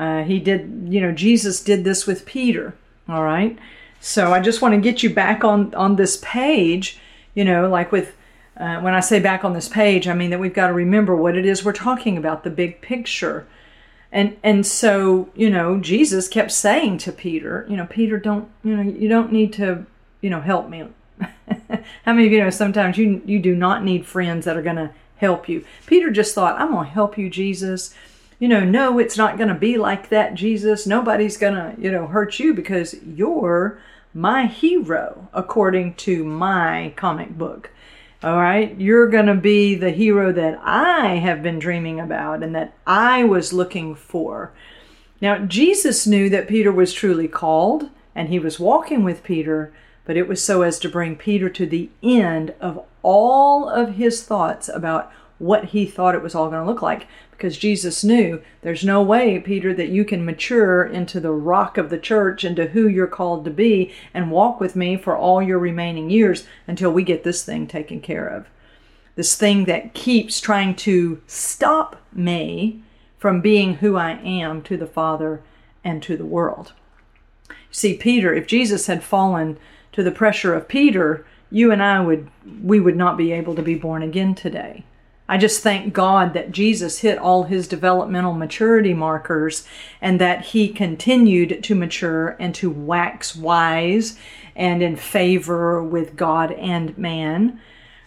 Uh, 0.00 0.24
he 0.24 0.40
did, 0.40 0.86
you 0.88 1.00
know, 1.00 1.12
Jesus 1.12 1.62
did 1.62 1.84
this 1.84 2.06
with 2.06 2.24
Peter. 2.24 2.74
All 3.08 3.22
right. 3.22 3.58
So 4.00 4.32
I 4.32 4.40
just 4.40 4.62
want 4.62 4.74
to 4.74 4.80
get 4.80 5.02
you 5.02 5.12
back 5.12 5.44
on 5.44 5.74
on 5.74 5.96
this 5.96 6.18
page. 6.22 6.98
You 7.34 7.44
know, 7.44 7.68
like 7.68 7.92
with 7.92 8.16
uh, 8.56 8.80
when 8.80 8.94
I 8.94 9.00
say 9.00 9.20
back 9.20 9.44
on 9.44 9.52
this 9.52 9.68
page, 9.68 10.08
I 10.08 10.14
mean 10.14 10.30
that 10.30 10.40
we've 10.40 10.54
got 10.54 10.68
to 10.68 10.72
remember 10.72 11.14
what 11.14 11.36
it 11.36 11.44
is 11.44 11.64
we're 11.64 11.72
talking 11.72 12.16
about, 12.16 12.44
the 12.44 12.50
big 12.50 12.80
picture. 12.80 13.46
And 14.10 14.38
and 14.42 14.66
so 14.66 15.28
you 15.34 15.50
know, 15.50 15.78
Jesus 15.78 16.28
kept 16.28 16.50
saying 16.50 16.98
to 16.98 17.12
Peter, 17.12 17.66
you 17.68 17.76
know, 17.76 17.86
Peter, 17.86 18.18
don't 18.18 18.48
you 18.64 18.74
know, 18.74 18.82
you 18.82 19.08
don't 19.08 19.30
need 19.30 19.52
to, 19.54 19.84
you 20.22 20.30
know, 20.30 20.40
help 20.40 20.70
me 20.70 20.86
How 22.04 22.12
many 22.12 22.26
of 22.26 22.32
you 22.32 22.40
know 22.40 22.50
sometimes 22.50 22.96
you 22.96 23.22
you 23.24 23.38
do 23.38 23.54
not 23.54 23.84
need 23.84 24.06
friends 24.06 24.44
that 24.44 24.56
are 24.56 24.62
going 24.62 24.76
to 24.76 24.90
help 25.16 25.48
you? 25.48 25.64
Peter 25.86 26.10
just 26.10 26.34
thought, 26.34 26.60
I'm 26.60 26.72
going 26.72 26.86
to 26.86 26.92
help 26.92 27.18
you, 27.18 27.28
Jesus. 27.28 27.94
You 28.40 28.48
know, 28.48 28.64
no, 28.64 28.98
it's 28.98 29.18
not 29.18 29.36
going 29.36 29.50
to 29.50 29.54
be 29.54 29.76
like 29.76 30.08
that, 30.08 30.34
Jesus. 30.34 30.86
Nobody's 30.86 31.36
going 31.36 31.54
to, 31.54 31.74
you 31.78 31.92
know, 31.92 32.06
hurt 32.06 32.38
you 32.40 32.54
because 32.54 32.94
you're 33.04 33.78
my 34.14 34.46
hero 34.46 35.28
according 35.34 35.94
to 35.94 36.24
my 36.24 36.94
comic 36.96 37.36
book. 37.36 37.70
All 38.22 38.36
right, 38.36 38.78
you're 38.80 39.08
going 39.08 39.26
to 39.26 39.34
be 39.34 39.74
the 39.74 39.90
hero 39.90 40.32
that 40.32 40.58
I 40.62 41.16
have 41.16 41.42
been 41.42 41.58
dreaming 41.58 42.00
about 42.00 42.42
and 42.42 42.54
that 42.54 42.72
I 42.86 43.24
was 43.24 43.52
looking 43.52 43.94
for. 43.94 44.52
Now, 45.20 45.38
Jesus 45.38 46.06
knew 46.06 46.30
that 46.30 46.48
Peter 46.48 46.72
was 46.72 46.94
truly 46.94 47.28
called 47.28 47.90
and 48.14 48.30
he 48.30 48.38
was 48.38 48.58
walking 48.58 49.04
with 49.04 49.22
Peter, 49.22 49.72
but 50.06 50.16
it 50.16 50.26
was 50.26 50.42
so 50.42 50.62
as 50.62 50.78
to 50.78 50.88
bring 50.88 51.14
Peter 51.14 51.50
to 51.50 51.66
the 51.66 51.90
end 52.02 52.54
of 52.58 52.82
all 53.02 53.68
of 53.68 53.96
his 53.96 54.22
thoughts 54.22 54.68
about 54.68 55.12
what 55.38 55.66
he 55.66 55.86
thought 55.86 56.14
it 56.14 56.22
was 56.22 56.34
all 56.34 56.50
going 56.50 56.62
to 56.62 56.70
look 56.70 56.82
like 56.82 57.06
because 57.40 57.56
Jesus 57.56 58.04
knew 58.04 58.42
there's 58.60 58.84
no 58.84 59.00
way, 59.02 59.38
Peter, 59.38 59.72
that 59.72 59.88
you 59.88 60.04
can 60.04 60.26
mature 60.26 60.84
into 60.84 61.18
the 61.18 61.32
rock 61.32 61.78
of 61.78 61.88
the 61.88 61.96
church, 61.96 62.44
into 62.44 62.66
who 62.66 62.86
you're 62.86 63.06
called 63.06 63.46
to 63.46 63.50
be, 63.50 63.94
and 64.12 64.30
walk 64.30 64.60
with 64.60 64.76
me 64.76 64.98
for 64.98 65.16
all 65.16 65.40
your 65.40 65.58
remaining 65.58 66.10
years 66.10 66.46
until 66.66 66.92
we 66.92 67.02
get 67.02 67.24
this 67.24 67.42
thing 67.42 67.66
taken 67.66 68.02
care 68.02 68.28
of. 68.28 68.46
This 69.14 69.36
thing 69.36 69.64
that 69.64 69.94
keeps 69.94 70.38
trying 70.38 70.74
to 70.76 71.22
stop 71.26 71.96
me 72.12 72.82
from 73.16 73.40
being 73.40 73.76
who 73.76 73.96
I 73.96 74.20
am 74.22 74.60
to 74.64 74.76
the 74.76 74.86
Father 74.86 75.40
and 75.82 76.02
to 76.02 76.18
the 76.18 76.26
world. 76.26 76.74
See, 77.70 77.96
Peter, 77.96 78.34
if 78.34 78.46
Jesus 78.46 78.86
had 78.86 79.02
fallen 79.02 79.56
to 79.92 80.02
the 80.02 80.10
pressure 80.10 80.54
of 80.54 80.68
Peter, 80.68 81.24
you 81.50 81.72
and 81.72 81.82
I 81.82 82.00
would 82.00 82.30
we 82.62 82.80
would 82.80 82.96
not 82.96 83.16
be 83.16 83.32
able 83.32 83.54
to 83.54 83.62
be 83.62 83.76
born 83.76 84.02
again 84.02 84.34
today. 84.34 84.84
I 85.30 85.38
just 85.38 85.62
thank 85.62 85.94
God 85.94 86.34
that 86.34 86.50
Jesus 86.50 86.98
hit 86.98 87.16
all 87.16 87.44
his 87.44 87.68
developmental 87.68 88.32
maturity 88.34 88.92
markers 88.92 89.64
and 90.02 90.20
that 90.20 90.46
he 90.46 90.68
continued 90.68 91.62
to 91.62 91.76
mature 91.76 92.36
and 92.40 92.52
to 92.56 92.68
wax 92.68 93.36
wise 93.36 94.18
and 94.56 94.82
in 94.82 94.96
favor 94.96 95.84
with 95.84 96.16
God 96.16 96.50
and 96.50 96.98
man. 96.98 97.60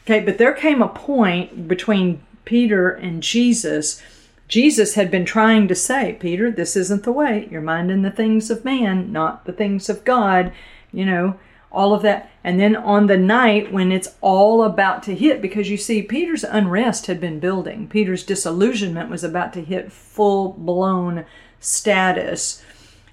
Okay, 0.03 0.19
but 0.19 0.37
there 0.37 0.51
came 0.51 0.81
a 0.81 0.89
point 0.89 1.65
between 1.65 2.21
Peter 2.43 2.89
and 2.89 3.23
Jesus. 3.23 4.03
Jesus 4.49 4.95
had 4.95 5.09
been 5.09 5.23
trying 5.23 5.69
to 5.69 5.75
say, 5.75 6.17
Peter, 6.19 6.51
this 6.51 6.75
isn't 6.75 7.03
the 7.03 7.13
way. 7.13 7.47
You're 7.49 7.61
minding 7.61 8.01
the 8.01 8.11
things 8.11 8.51
of 8.51 8.65
man, 8.65 9.13
not 9.13 9.45
the 9.45 9.53
things 9.53 9.87
of 9.87 10.03
God. 10.03 10.51
You 10.91 11.05
know, 11.05 11.39
all 11.73 11.93
of 11.93 12.03
that. 12.03 12.29
And 12.43 12.59
then 12.59 12.75
on 12.75 13.07
the 13.07 13.17
night 13.17 13.71
when 13.71 13.91
it's 13.91 14.15
all 14.21 14.63
about 14.63 15.03
to 15.03 15.15
hit, 15.15 15.41
because 15.41 15.69
you 15.69 15.77
see, 15.77 16.01
Peter's 16.01 16.43
unrest 16.43 17.07
had 17.07 17.19
been 17.19 17.39
building, 17.39 17.87
Peter's 17.87 18.23
disillusionment 18.23 19.09
was 19.09 19.23
about 19.23 19.53
to 19.53 19.63
hit 19.63 19.91
full 19.91 20.53
blown 20.53 21.25
status. 21.59 22.63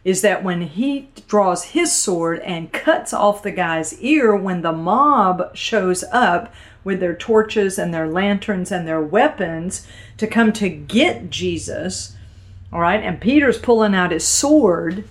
Is 0.03 0.23
that 0.23 0.43
when 0.43 0.63
he 0.63 1.11
draws 1.29 1.65
his 1.65 1.93
sword 1.93 2.39
and 2.41 2.73
cuts 2.73 3.13
off 3.13 3.43
the 3.43 3.51
guy's 3.51 3.99
ear 4.01 4.35
when 4.35 4.63
the 4.63 4.73
mob 4.73 5.55
shows 5.55 6.05
up 6.11 6.55
with 6.83 7.01
their 7.01 7.15
torches 7.15 7.79
and 7.79 7.93
their 7.93 8.09
lanterns 8.09 8.73
and 8.73 8.89
their 8.89 9.03
weapons 9.03 9.87
to 10.17 10.27
come 10.27 10.55
to 10.55 10.71
get 10.71 11.29
Jesus, 11.29 12.17
all 12.73 12.81
right, 12.81 13.03
and 13.03 13.21
Peter's 13.21 13.59
pulling 13.59 13.95
out 13.95 14.13
his 14.13 14.27
sword 14.27 15.05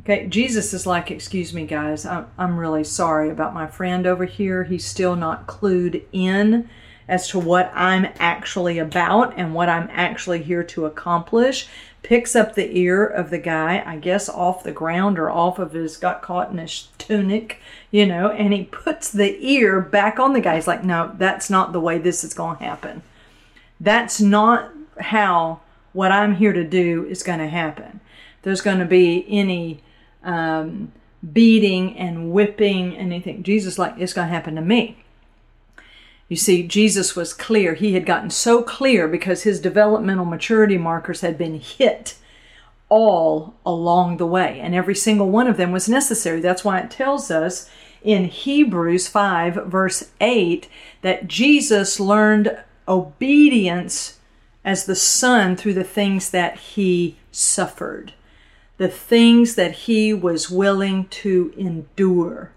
Okay, 0.00 0.26
Jesus 0.28 0.72
is 0.72 0.86
like, 0.86 1.10
Excuse 1.10 1.52
me, 1.52 1.66
guys, 1.66 2.06
I'm, 2.06 2.26
I'm 2.38 2.56
really 2.56 2.84
sorry 2.84 3.28
about 3.28 3.52
my 3.52 3.66
friend 3.66 4.06
over 4.06 4.24
here. 4.24 4.64
He's 4.64 4.84
still 4.84 5.14
not 5.14 5.46
clued 5.46 6.02
in 6.12 6.70
as 7.06 7.28
to 7.28 7.38
what 7.38 7.70
I'm 7.74 8.06
actually 8.18 8.78
about 8.78 9.36
and 9.36 9.52
what 9.52 9.68
I'm 9.68 9.88
actually 9.92 10.42
here 10.42 10.62
to 10.64 10.86
accomplish. 10.86 11.68
Picks 12.02 12.34
up 12.34 12.54
the 12.54 12.74
ear 12.74 13.04
of 13.04 13.28
the 13.28 13.38
guy, 13.38 13.82
I 13.84 13.96
guess 13.96 14.30
off 14.30 14.62
the 14.62 14.72
ground 14.72 15.18
or 15.18 15.28
off 15.28 15.58
of 15.58 15.72
his, 15.72 15.98
got 15.98 16.22
caught 16.22 16.50
in 16.50 16.56
his 16.56 16.88
tunic, 16.96 17.60
you 17.90 18.06
know, 18.06 18.30
and 18.30 18.54
he 18.54 18.64
puts 18.64 19.10
the 19.10 19.36
ear 19.44 19.82
back 19.82 20.18
on 20.18 20.32
the 20.32 20.40
guy. 20.40 20.54
He's 20.54 20.66
like, 20.66 20.82
No, 20.82 21.12
that's 21.18 21.50
not 21.50 21.72
the 21.72 21.80
way 21.80 21.98
this 21.98 22.24
is 22.24 22.32
going 22.32 22.56
to 22.56 22.64
happen. 22.64 23.02
That's 23.78 24.18
not 24.18 24.72
how 24.98 25.60
what 25.92 26.10
I'm 26.10 26.36
here 26.36 26.54
to 26.54 26.64
do 26.64 27.04
is 27.04 27.22
going 27.22 27.40
to 27.40 27.48
happen. 27.48 28.00
There's 28.42 28.62
going 28.62 28.78
to 28.78 28.86
be 28.86 29.26
any 29.28 29.82
um, 30.22 30.92
beating 31.32 31.96
and 31.96 32.32
whipping 32.32 32.96
anything. 32.96 33.42
Jesus, 33.42 33.78
like, 33.78 33.94
it's 33.98 34.12
going 34.12 34.28
to 34.28 34.34
happen 34.34 34.54
to 34.56 34.60
me. 34.60 35.04
You 36.28 36.36
see, 36.36 36.62
Jesus 36.62 37.16
was 37.16 37.34
clear. 37.34 37.74
He 37.74 37.94
had 37.94 38.06
gotten 38.06 38.30
so 38.30 38.62
clear 38.62 39.08
because 39.08 39.42
his 39.42 39.60
developmental 39.60 40.24
maturity 40.24 40.78
markers 40.78 41.22
had 41.22 41.36
been 41.36 41.58
hit 41.58 42.16
all 42.88 43.54
along 43.66 44.16
the 44.16 44.26
way, 44.26 44.60
and 44.60 44.74
every 44.74 44.94
single 44.94 45.30
one 45.30 45.46
of 45.46 45.56
them 45.56 45.72
was 45.72 45.88
necessary. 45.88 46.40
That's 46.40 46.64
why 46.64 46.80
it 46.80 46.90
tells 46.90 47.30
us 47.30 47.68
in 48.02 48.24
Hebrews 48.24 49.08
5, 49.08 49.66
verse 49.66 50.10
8, 50.20 50.68
that 51.02 51.26
Jesus 51.26 52.00
learned 52.00 52.58
obedience 52.88 54.18
as 54.64 54.84
the 54.84 54.96
Son 54.96 55.56
through 55.56 55.74
the 55.74 55.84
things 55.84 56.30
that 56.30 56.58
he 56.58 57.16
suffered 57.32 58.12
the 58.80 58.88
things 58.88 59.56
that 59.56 59.72
he 59.72 60.14
was 60.14 60.48
willing 60.48 61.06
to 61.08 61.52
endure. 61.54 62.50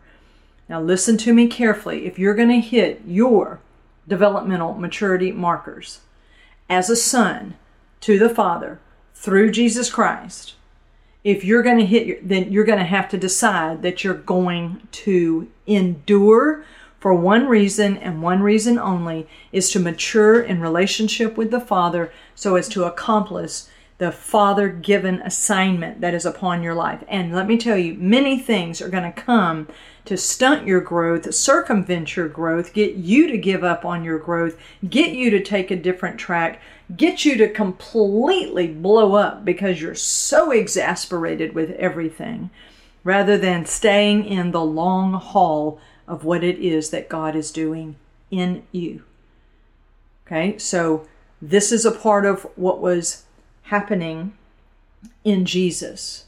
Now, 0.69 0.81
listen 0.81 1.17
to 1.17 1.33
me 1.33 1.47
carefully. 1.47 2.05
If 2.05 2.17
you're 2.17 2.33
going 2.33 2.47
to 2.47 2.61
hit 2.61 3.01
your 3.05 3.59
developmental 4.07 4.73
maturity 4.75 5.33
markers 5.33 5.99
as 6.69 6.89
a 6.89 6.95
son 6.95 7.55
to 7.99 8.17
the 8.17 8.29
Father 8.29 8.79
through 9.13 9.51
Jesus 9.51 9.89
Christ, 9.89 10.53
if 11.25 11.43
you're 11.43 11.61
going 11.61 11.79
to 11.79 11.85
hit, 11.85 12.25
then 12.25 12.53
you're 12.53 12.63
going 12.63 12.79
to 12.79 12.85
have 12.85 13.09
to 13.09 13.17
decide 13.17 13.81
that 13.81 14.05
you're 14.05 14.13
going 14.13 14.87
to 14.93 15.51
endure 15.67 16.63
for 17.01 17.13
one 17.13 17.49
reason 17.49 17.97
and 17.97 18.21
one 18.21 18.41
reason 18.41 18.79
only 18.79 19.27
is 19.51 19.69
to 19.71 19.79
mature 19.81 20.41
in 20.41 20.61
relationship 20.61 21.35
with 21.35 21.51
the 21.51 21.59
Father 21.59 22.13
so 22.33 22.55
as 22.55 22.69
to 22.69 22.85
accomplish 22.85 23.63
the 23.97 24.11
father 24.11 24.69
given 24.69 25.21
assignment 25.21 26.01
that 26.01 26.13
is 26.13 26.25
upon 26.25 26.63
your 26.63 26.73
life. 26.73 27.03
And 27.07 27.33
let 27.33 27.47
me 27.47 27.57
tell 27.57 27.77
you, 27.77 27.93
many 27.93 28.39
things 28.39 28.81
are 28.81 28.89
going 28.89 29.03
to 29.03 29.21
come 29.21 29.67
to 30.05 30.17
stunt 30.17 30.67
your 30.67 30.81
growth, 30.81 31.33
circumvent 31.33 32.15
your 32.15 32.27
growth, 32.27 32.73
get 32.73 32.95
you 32.95 33.27
to 33.27 33.37
give 33.37 33.63
up 33.63 33.85
on 33.85 34.03
your 34.03 34.19
growth, 34.19 34.57
get 34.89 35.11
you 35.11 35.29
to 35.29 35.41
take 35.41 35.71
a 35.71 35.75
different 35.75 36.17
track, 36.17 36.59
get 36.97 37.23
you 37.23 37.37
to 37.37 37.47
completely 37.47 38.67
blow 38.67 39.15
up 39.15 39.45
because 39.45 39.81
you're 39.81 39.95
so 39.95 40.51
exasperated 40.51 41.53
with 41.53 41.71
everything, 41.71 42.49
rather 43.03 43.37
than 43.37 43.65
staying 43.65 44.25
in 44.25 44.51
the 44.51 44.63
long 44.63 45.13
haul 45.13 45.79
of 46.07 46.25
what 46.25 46.43
it 46.43 46.57
is 46.59 46.89
that 46.89 47.07
God 47.07 47.35
is 47.35 47.51
doing 47.51 47.95
in 48.29 48.63
you. 48.71 49.03
Okay, 50.25 50.57
so 50.57 51.07
this 51.41 51.71
is 51.71 51.85
a 51.85 51.91
part 51.91 52.25
of 52.25 52.43
what 52.55 52.81
was 52.81 53.23
happening 53.63 54.33
in 55.23 55.45
Jesus. 55.45 56.25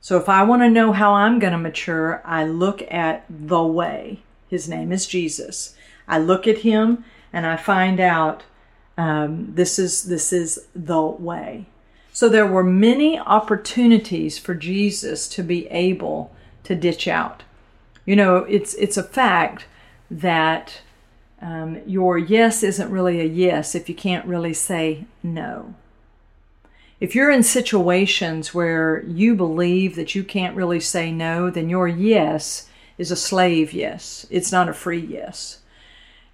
So 0.00 0.18
if 0.18 0.28
I 0.28 0.42
want 0.42 0.62
to 0.62 0.68
know 0.68 0.92
how 0.92 1.14
I'm 1.14 1.38
going 1.38 1.52
to 1.52 1.58
mature, 1.58 2.20
I 2.24 2.44
look 2.44 2.82
at 2.90 3.24
the 3.30 3.62
way. 3.62 4.20
His 4.48 4.68
name 4.68 4.92
is 4.92 5.06
Jesus. 5.06 5.74
I 6.06 6.18
look 6.18 6.46
at 6.46 6.58
him 6.58 7.04
and 7.32 7.46
I 7.46 7.56
find 7.56 8.00
out 8.00 8.42
um, 8.96 9.54
this 9.54 9.78
is 9.78 10.04
this 10.04 10.32
is 10.32 10.66
the 10.74 11.00
way. 11.00 11.66
So 12.12 12.28
there 12.28 12.46
were 12.46 12.62
many 12.62 13.18
opportunities 13.18 14.38
for 14.38 14.54
Jesus 14.54 15.26
to 15.28 15.42
be 15.42 15.66
able 15.68 16.30
to 16.64 16.76
ditch 16.76 17.08
out. 17.08 17.42
You 18.04 18.14
know, 18.14 18.36
it's 18.44 18.74
it's 18.74 18.96
a 18.96 19.02
fact 19.02 19.64
that 20.10 20.82
um, 21.40 21.80
your 21.86 22.18
yes 22.18 22.62
isn't 22.62 22.90
really 22.90 23.20
a 23.20 23.24
yes 23.24 23.74
if 23.74 23.88
you 23.88 23.94
can't 23.94 24.26
really 24.26 24.54
say 24.54 25.06
no 25.22 25.74
if 27.00 27.14
you're 27.14 27.30
in 27.30 27.42
situations 27.42 28.54
where 28.54 29.04
you 29.04 29.34
believe 29.34 29.96
that 29.96 30.14
you 30.14 30.24
can't 30.24 30.56
really 30.56 30.80
say 30.80 31.10
no, 31.10 31.50
then 31.50 31.68
your 31.68 31.88
yes 31.88 32.68
is 32.98 33.10
a 33.10 33.16
slave 33.16 33.72
yes. 33.72 34.26
It's 34.30 34.52
not 34.52 34.68
a 34.68 34.74
free 34.74 35.00
yes. 35.00 35.58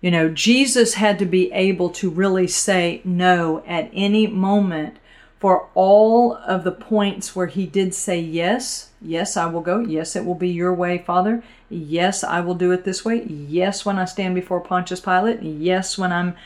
You 0.00 0.10
know, 0.10 0.28
Jesus 0.28 0.94
had 0.94 1.18
to 1.18 1.26
be 1.26 1.52
able 1.52 1.90
to 1.90 2.10
really 2.10 2.46
say 2.46 3.00
no 3.04 3.62
at 3.66 3.90
any 3.92 4.26
moment 4.26 4.96
for 5.38 5.68
all 5.74 6.34
of 6.34 6.64
the 6.64 6.72
points 6.72 7.34
where 7.34 7.46
he 7.46 7.66
did 7.66 7.94
say 7.94 8.20
yes. 8.20 8.90
Yes, 9.00 9.36
I 9.36 9.46
will 9.46 9.62
go. 9.62 9.80
Yes, 9.80 10.14
it 10.14 10.24
will 10.24 10.34
be 10.34 10.50
your 10.50 10.74
way, 10.74 10.98
Father. 10.98 11.42
Yes, 11.70 12.22
I 12.22 12.40
will 12.40 12.54
do 12.54 12.72
it 12.72 12.84
this 12.84 13.04
way. 13.04 13.24
Yes, 13.24 13.86
when 13.86 13.98
I 13.98 14.04
stand 14.04 14.34
before 14.34 14.60
Pontius 14.60 15.00
Pilate. 15.00 15.42
Yes, 15.42 15.96
when 15.96 16.12
I'm 16.12 16.36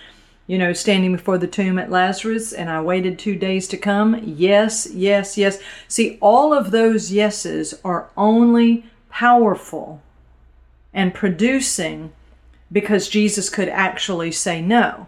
you 0.47 0.59
know, 0.59 0.73
standing 0.73 1.13
before 1.13 1.39
the 1.39 1.47
tomb 1.47 1.79
at 1.79 1.91
Lazarus, 1.91 2.53
and 2.53 2.69
I 2.69 2.81
waited 2.83 3.19
two 3.19 3.37
days 3.37 3.67
to 3.69 3.77
come. 3.77 4.21
Yes, 4.25 4.89
yes, 4.93 5.39
yes. 5.39 5.59
See, 5.89 6.19
all 6.21 6.53
of 6.53 6.71
those 6.71 7.13
yeses 7.13 7.75
are 7.85 8.11
only 8.17 8.85
powerful 9.09 10.03
and 10.93 11.15
producing 11.15 12.13
because 12.71 13.09
Jesus 13.09 13.49
could 13.49 13.69
actually 13.69 14.33
say 14.33 14.61
no. 14.61 15.07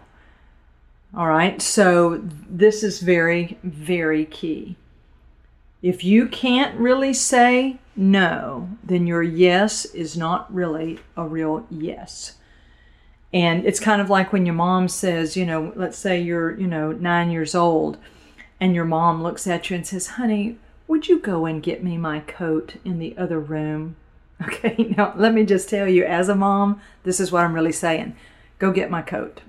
All 1.15 1.27
right, 1.27 1.61
so 1.61 2.21
this 2.49 2.83
is 2.83 2.99
very, 3.01 3.57
very 3.63 4.25
key. 4.25 4.75
If 5.81 6.03
you 6.03 6.27
can't 6.27 6.77
really 6.79 7.13
say 7.13 7.77
no, 7.95 8.69
then 8.83 9.07
your 9.07 9.23
yes 9.23 9.85
is 9.85 10.17
not 10.17 10.53
really 10.53 10.99
a 11.15 11.23
real 11.23 11.65
yes. 11.69 12.36
And 13.33 13.65
it's 13.65 13.79
kind 13.79 14.01
of 14.01 14.09
like 14.09 14.31
when 14.31 14.45
your 14.45 14.55
mom 14.55 14.87
says, 14.87 15.35
you 15.35 15.45
know, 15.45 15.73
let's 15.75 15.97
say 15.97 16.19
you're, 16.19 16.57
you 16.57 16.67
know, 16.67 16.91
nine 16.91 17.29
years 17.29 17.53
old 17.53 17.97
and 18.59 18.73
your 18.73 18.85
mom 18.85 19.21
looks 19.21 19.45
at 19.47 19.69
you 19.69 19.75
and 19.75 19.85
says, 19.85 20.07
honey, 20.07 20.57
would 20.87 21.07
you 21.07 21.19
go 21.19 21.45
and 21.45 21.61
get 21.61 21.83
me 21.83 21.97
my 21.97 22.21
coat 22.21 22.75
in 22.85 22.99
the 22.99 23.17
other 23.17 23.39
room? 23.39 23.95
Okay, 24.39 24.93
now 24.95 25.13
let 25.15 25.33
me 25.33 25.47
just 25.47 25.67
tell 25.67 25.87
you, 25.87 26.05
as 26.05 26.29
a 26.29 26.35
mom, 26.35 26.79
this 27.01 27.19
is 27.19 27.31
what 27.31 27.43
I'm 27.43 27.55
really 27.55 27.71
saying 27.71 28.15
go 28.59 28.71
get 28.71 28.91
my 28.91 29.01
coat. 29.01 29.41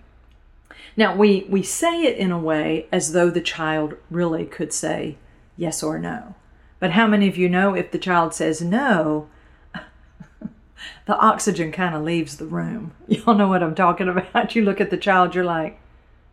Now, 0.97 1.15
we, 1.15 1.47
we 1.49 1.63
say 1.63 2.05
it 2.05 2.17
in 2.17 2.33
a 2.33 2.39
way 2.39 2.87
as 2.91 3.13
though 3.13 3.29
the 3.29 3.43
child 3.43 3.97
really 4.11 4.47
could 4.47 4.73
say 4.73 5.17
yes 5.59 5.83
or 5.83 5.99
no. 5.99 6.35
But 6.81 6.93
how 6.93 7.07
many 7.07 7.29
of 7.29 7.37
you 7.37 7.51
know 7.51 7.75
if 7.75 7.91
the 7.91 7.99
child 7.99 8.33
says 8.33 8.63
no, 8.63 9.29
the 11.07 11.17
oxygen 11.17 11.73
kind 11.73 11.95
of 11.95 12.03
leaves 12.03 12.37
the 12.37 12.47
room? 12.47 12.93
Y'all 13.09 13.35
know 13.35 13.49
what 13.49 13.63
I'm 13.63 13.75
talking 13.75 14.09
about. 14.09 14.55
You 14.55 14.65
look 14.65 14.81
at 14.81 14.91
the 14.91 14.97
child, 14.97 15.35
you're 15.35 15.45
like, 15.45 15.81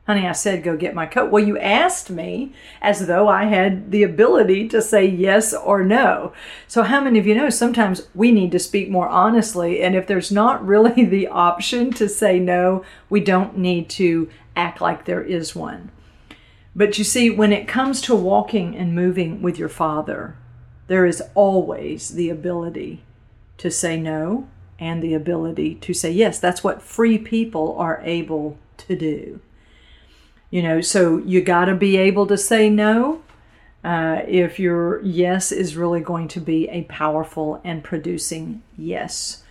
honey, 0.05 0.27
I 0.27 0.33
said 0.33 0.63
go 0.63 0.77
get 0.77 0.95
my 0.95 1.05
coat. 1.05 1.31
Well, 1.31 1.43
you 1.43 1.57
asked 1.57 2.09
me 2.09 2.53
as 2.81 3.07
though 3.07 3.27
I 3.27 3.45
had 3.45 3.91
the 3.91 4.03
ability 4.03 4.67
to 4.69 4.81
say 4.81 5.05
yes 5.05 5.53
or 5.53 5.83
no. 5.83 6.33
So, 6.67 6.83
how 6.83 7.01
many 7.01 7.19
of 7.19 7.27
you 7.27 7.35
know 7.35 7.49
sometimes 7.49 8.07
we 8.13 8.31
need 8.31 8.51
to 8.51 8.59
speak 8.59 8.89
more 8.89 9.09
honestly? 9.09 9.81
And 9.81 9.95
if 9.95 10.07
there's 10.07 10.31
not 10.31 10.65
really 10.65 11.05
the 11.05 11.27
option 11.27 11.91
to 11.93 12.07
say 12.07 12.39
no, 12.39 12.83
we 13.09 13.19
don't 13.19 13.57
need 13.57 13.89
to 13.91 14.29
act 14.55 14.81
like 14.81 15.05
there 15.05 15.23
is 15.23 15.55
one. 15.55 15.91
But 16.75 16.97
you 16.97 17.03
see, 17.03 17.29
when 17.29 17.53
it 17.53 17.69
comes 17.69 18.01
to 18.01 18.15
walking 18.15 18.75
and 18.75 18.93
moving 18.93 19.41
with 19.41 19.57
your 19.57 19.69
Father, 19.69 20.35
there 20.87 21.05
is 21.05 21.23
always 21.33 22.09
the 22.09 22.29
ability 22.29 23.04
to 23.57 23.71
say 23.71 23.99
no 23.99 24.47
and 24.79 25.01
the 25.01 25.13
ability 25.13 25.75
to 25.75 25.93
say 25.93 26.11
yes. 26.11 26.39
That's 26.39 26.63
what 26.63 26.81
free 26.81 27.17
people 27.17 27.75
are 27.77 28.01
able 28.03 28.57
to 28.77 28.95
do. 28.95 29.39
You 30.49 30.61
know, 30.61 30.81
so 30.81 31.17
you 31.19 31.41
got 31.41 31.65
to 31.65 31.75
be 31.75 31.97
able 31.97 32.27
to 32.27 32.37
say 32.37 32.69
no 32.69 33.21
uh, 33.83 34.21
if 34.27 34.59
your 34.59 35.01
yes 35.01 35.51
is 35.51 35.75
really 35.75 36.01
going 36.01 36.27
to 36.29 36.39
be 36.39 36.67
a 36.69 36.83
powerful 36.83 37.61
and 37.63 37.83
producing 37.83 38.63
yes. 38.77 39.43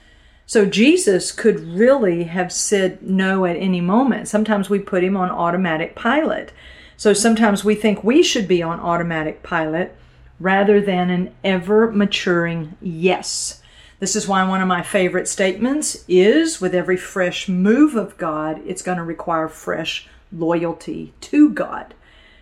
So 0.46 0.66
Jesus 0.66 1.32
could 1.32 1.60
really 1.60 2.24
have 2.24 2.52
said 2.52 3.02
no 3.02 3.44
at 3.46 3.56
any 3.56 3.80
moment. 3.80 4.28
Sometimes 4.28 4.68
we 4.68 4.78
put 4.78 5.02
him 5.02 5.16
on 5.16 5.30
automatic 5.30 5.94
pilot. 5.94 6.52
So 6.96 7.12
sometimes 7.12 7.64
we 7.64 7.74
think 7.74 8.04
we 8.04 8.22
should 8.22 8.46
be 8.46 8.62
on 8.62 8.80
automatic 8.80 9.42
pilot 9.42 9.96
rather 10.38 10.80
than 10.80 11.10
an 11.10 11.34
ever 11.42 11.90
maturing 11.90 12.76
yes. 12.82 13.62
This 14.04 14.16
is 14.16 14.28
why 14.28 14.44
one 14.44 14.60
of 14.60 14.68
my 14.68 14.82
favorite 14.82 15.28
statements 15.28 16.04
is 16.08 16.60
with 16.60 16.74
every 16.74 16.98
fresh 16.98 17.48
move 17.48 17.94
of 17.94 18.18
God, 18.18 18.60
it's 18.66 18.82
going 18.82 18.98
to 18.98 19.02
require 19.02 19.48
fresh 19.48 20.06
loyalty 20.30 21.14
to 21.22 21.48
God 21.48 21.94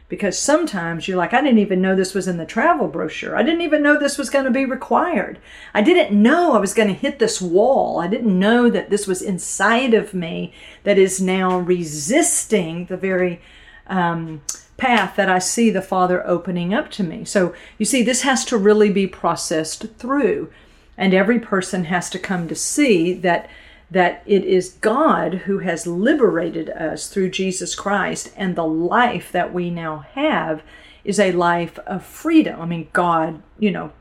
because 0.08 0.36
sometimes 0.36 1.06
you're 1.06 1.16
like, 1.16 1.32
I 1.32 1.40
didn't 1.40 1.60
even 1.60 1.80
know 1.80 1.94
this 1.94 2.14
was 2.14 2.26
in 2.26 2.36
the 2.36 2.44
travel 2.44 2.88
brochure. 2.88 3.36
I 3.36 3.44
didn't 3.44 3.60
even 3.60 3.80
know 3.80 3.96
this 3.96 4.18
was 4.18 4.28
going 4.28 4.44
to 4.44 4.50
be 4.50 4.64
required. 4.64 5.38
I 5.72 5.82
didn't 5.82 6.20
know 6.20 6.54
I 6.54 6.58
was 6.58 6.74
going 6.74 6.88
to 6.88 6.94
hit 6.94 7.20
this 7.20 7.40
wall. 7.40 8.00
I 8.00 8.08
didn't 8.08 8.36
know 8.36 8.68
that 8.68 8.90
this 8.90 9.06
was 9.06 9.22
inside 9.22 9.94
of 9.94 10.12
me 10.12 10.52
that 10.82 10.98
is 10.98 11.20
now 11.20 11.60
resisting 11.60 12.86
the 12.86 12.96
very 12.96 13.40
um, 13.86 14.42
path 14.78 15.14
that 15.14 15.30
I 15.30 15.38
see 15.38 15.70
the 15.70 15.80
Father 15.80 16.26
opening 16.26 16.74
up 16.74 16.90
to 16.90 17.04
me. 17.04 17.24
So 17.24 17.54
you 17.78 17.86
see, 17.86 18.02
this 18.02 18.22
has 18.22 18.44
to 18.46 18.58
really 18.58 18.90
be 18.90 19.06
processed 19.06 19.94
through. 19.96 20.50
And 20.96 21.14
every 21.14 21.40
person 21.40 21.84
has 21.84 22.10
to 22.10 22.18
come 22.18 22.48
to 22.48 22.54
see 22.54 23.12
that 23.14 23.48
that 23.90 24.22
it 24.24 24.42
is 24.42 24.78
God 24.80 25.34
who 25.34 25.58
has 25.58 25.86
liberated 25.86 26.70
us 26.70 27.08
through 27.08 27.28
Jesus 27.28 27.74
Christ, 27.74 28.32
and 28.36 28.56
the 28.56 28.64
life 28.64 29.30
that 29.32 29.52
we 29.52 29.68
now 29.68 30.06
have 30.14 30.62
is 31.04 31.20
a 31.20 31.32
life 31.32 31.78
of 31.80 32.02
freedom. 32.02 32.58
I 32.58 32.64
mean, 32.64 32.88
God, 32.94 33.42
you 33.58 33.70
know, 33.70 33.92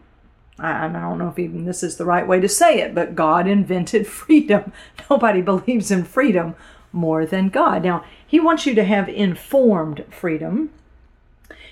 I, 0.57 0.85
I 0.85 0.87
don't 0.87 1.17
know 1.17 1.27
if 1.27 1.37
even 1.37 1.65
this 1.65 1.83
is 1.83 1.97
the 1.97 2.05
right 2.05 2.25
way 2.25 2.39
to 2.39 2.47
say 2.47 2.79
it, 2.79 2.95
but 2.95 3.15
God 3.15 3.47
invented 3.47 4.07
freedom. 4.21 4.71
Nobody 5.09 5.41
believes 5.41 5.91
in 5.91 6.05
freedom 6.05 6.55
more 6.93 7.25
than 7.25 7.49
God. 7.49 7.83
Now, 7.83 8.05
He 8.25 8.39
wants 8.39 8.65
you 8.65 8.73
to 8.75 8.83
have 8.83 9.09
informed 9.09 10.05
freedom. 10.09 10.71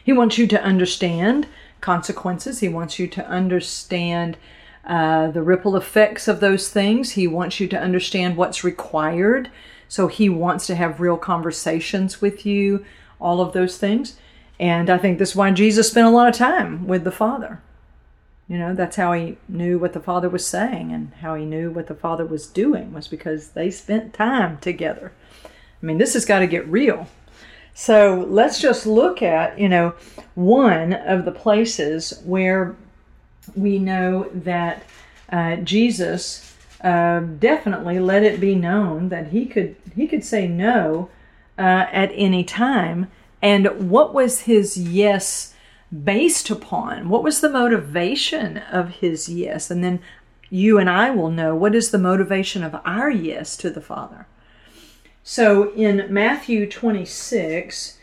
He 0.03 0.11
wants 0.11 0.37
you 0.37 0.47
to 0.47 0.63
understand 0.63 1.47
consequences. 1.81 2.59
He 2.59 2.67
wants 2.67 2.99
you 2.99 3.07
to 3.07 3.25
understand 3.27 4.37
uh, 4.85 5.29
the 5.31 5.41
ripple 5.41 5.75
effects 5.75 6.27
of 6.27 6.39
those 6.39 6.69
things. 6.69 7.11
He 7.11 7.27
wants 7.27 7.59
you 7.59 7.67
to 7.67 7.79
understand 7.79 8.37
what's 8.37 8.63
required. 8.63 9.51
So 9.87 10.07
he 10.07 10.29
wants 10.29 10.67
to 10.67 10.75
have 10.75 10.99
real 10.99 11.17
conversations 11.17 12.21
with 12.21 12.45
you, 12.45 12.85
all 13.19 13.41
of 13.41 13.53
those 13.53 13.77
things. 13.77 14.17
And 14.59 14.89
I 14.89 14.97
think 14.97 15.17
this 15.17 15.31
is 15.31 15.35
why 15.35 15.51
Jesus 15.51 15.89
spent 15.89 16.07
a 16.07 16.11
lot 16.11 16.29
of 16.29 16.35
time 16.35 16.87
with 16.87 17.03
the 17.03 17.11
Father. 17.11 17.61
You 18.47 18.57
know, 18.57 18.73
that's 18.73 18.95
how 18.95 19.13
he 19.13 19.37
knew 19.47 19.77
what 19.77 19.93
the 19.93 19.99
Father 19.99 20.27
was 20.27 20.45
saying 20.45 20.91
and 20.91 21.13
how 21.21 21.35
he 21.35 21.45
knew 21.45 21.69
what 21.71 21.87
the 21.87 21.95
Father 21.95 22.25
was 22.25 22.47
doing, 22.47 22.91
was 22.93 23.07
because 23.07 23.49
they 23.49 23.69
spent 23.69 24.13
time 24.13 24.57
together. 24.57 25.11
I 25.45 25.85
mean, 25.85 25.99
this 25.99 26.13
has 26.13 26.25
got 26.25 26.39
to 26.39 26.47
get 26.47 26.67
real. 26.67 27.07
So 27.73 28.25
let's 28.27 28.59
just 28.59 28.85
look 28.85 29.21
at, 29.21 29.57
you 29.57 29.69
know, 29.69 29.93
one 30.35 30.93
of 30.93 31.25
the 31.25 31.31
places 31.31 32.21
where 32.25 32.75
we 33.55 33.79
know 33.79 34.29
that 34.33 34.83
uh, 35.31 35.57
Jesus 35.57 36.55
uh, 36.81 37.19
definitely 37.19 37.99
let 37.99 38.23
it 38.23 38.39
be 38.39 38.55
known 38.55 39.09
that 39.09 39.27
he 39.27 39.45
could 39.45 39.75
he 39.95 40.07
could 40.07 40.23
say 40.23 40.47
no 40.47 41.09
uh, 41.57 41.87
at 41.91 42.11
any 42.13 42.43
time. 42.43 43.11
And 43.41 43.89
what 43.89 44.13
was 44.13 44.41
his 44.41 44.77
yes 44.77 45.53
based 46.03 46.49
upon? 46.49 47.09
What 47.09 47.23
was 47.23 47.41
the 47.41 47.49
motivation 47.49 48.57
of 48.57 48.89
his 48.95 49.29
yes? 49.29 49.69
And 49.69 49.83
then 49.83 49.99
you 50.49 50.77
and 50.77 50.89
I 50.89 51.11
will 51.11 51.31
know 51.31 51.55
what 51.55 51.75
is 51.75 51.91
the 51.91 51.97
motivation 51.97 52.63
of 52.63 52.75
our 52.85 53.09
yes 53.09 53.55
to 53.57 53.69
the 53.69 53.81
Father. 53.81 54.25
So 55.23 55.71
in 55.73 56.11
Matthew 56.11 56.69
26, 56.69 57.97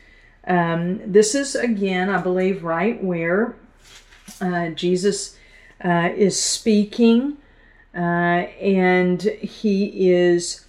um, 0.46 1.00
this 1.10 1.34
is 1.34 1.54
again, 1.54 2.08
I 2.08 2.20
believe, 2.20 2.62
right 2.62 3.02
where 3.02 3.56
uh, 4.40 4.68
Jesus 4.70 5.36
uh, 5.84 6.10
is 6.16 6.40
speaking, 6.40 7.36
uh, 7.94 7.98
and 7.98 9.22
he 9.22 10.10
is 10.10 10.64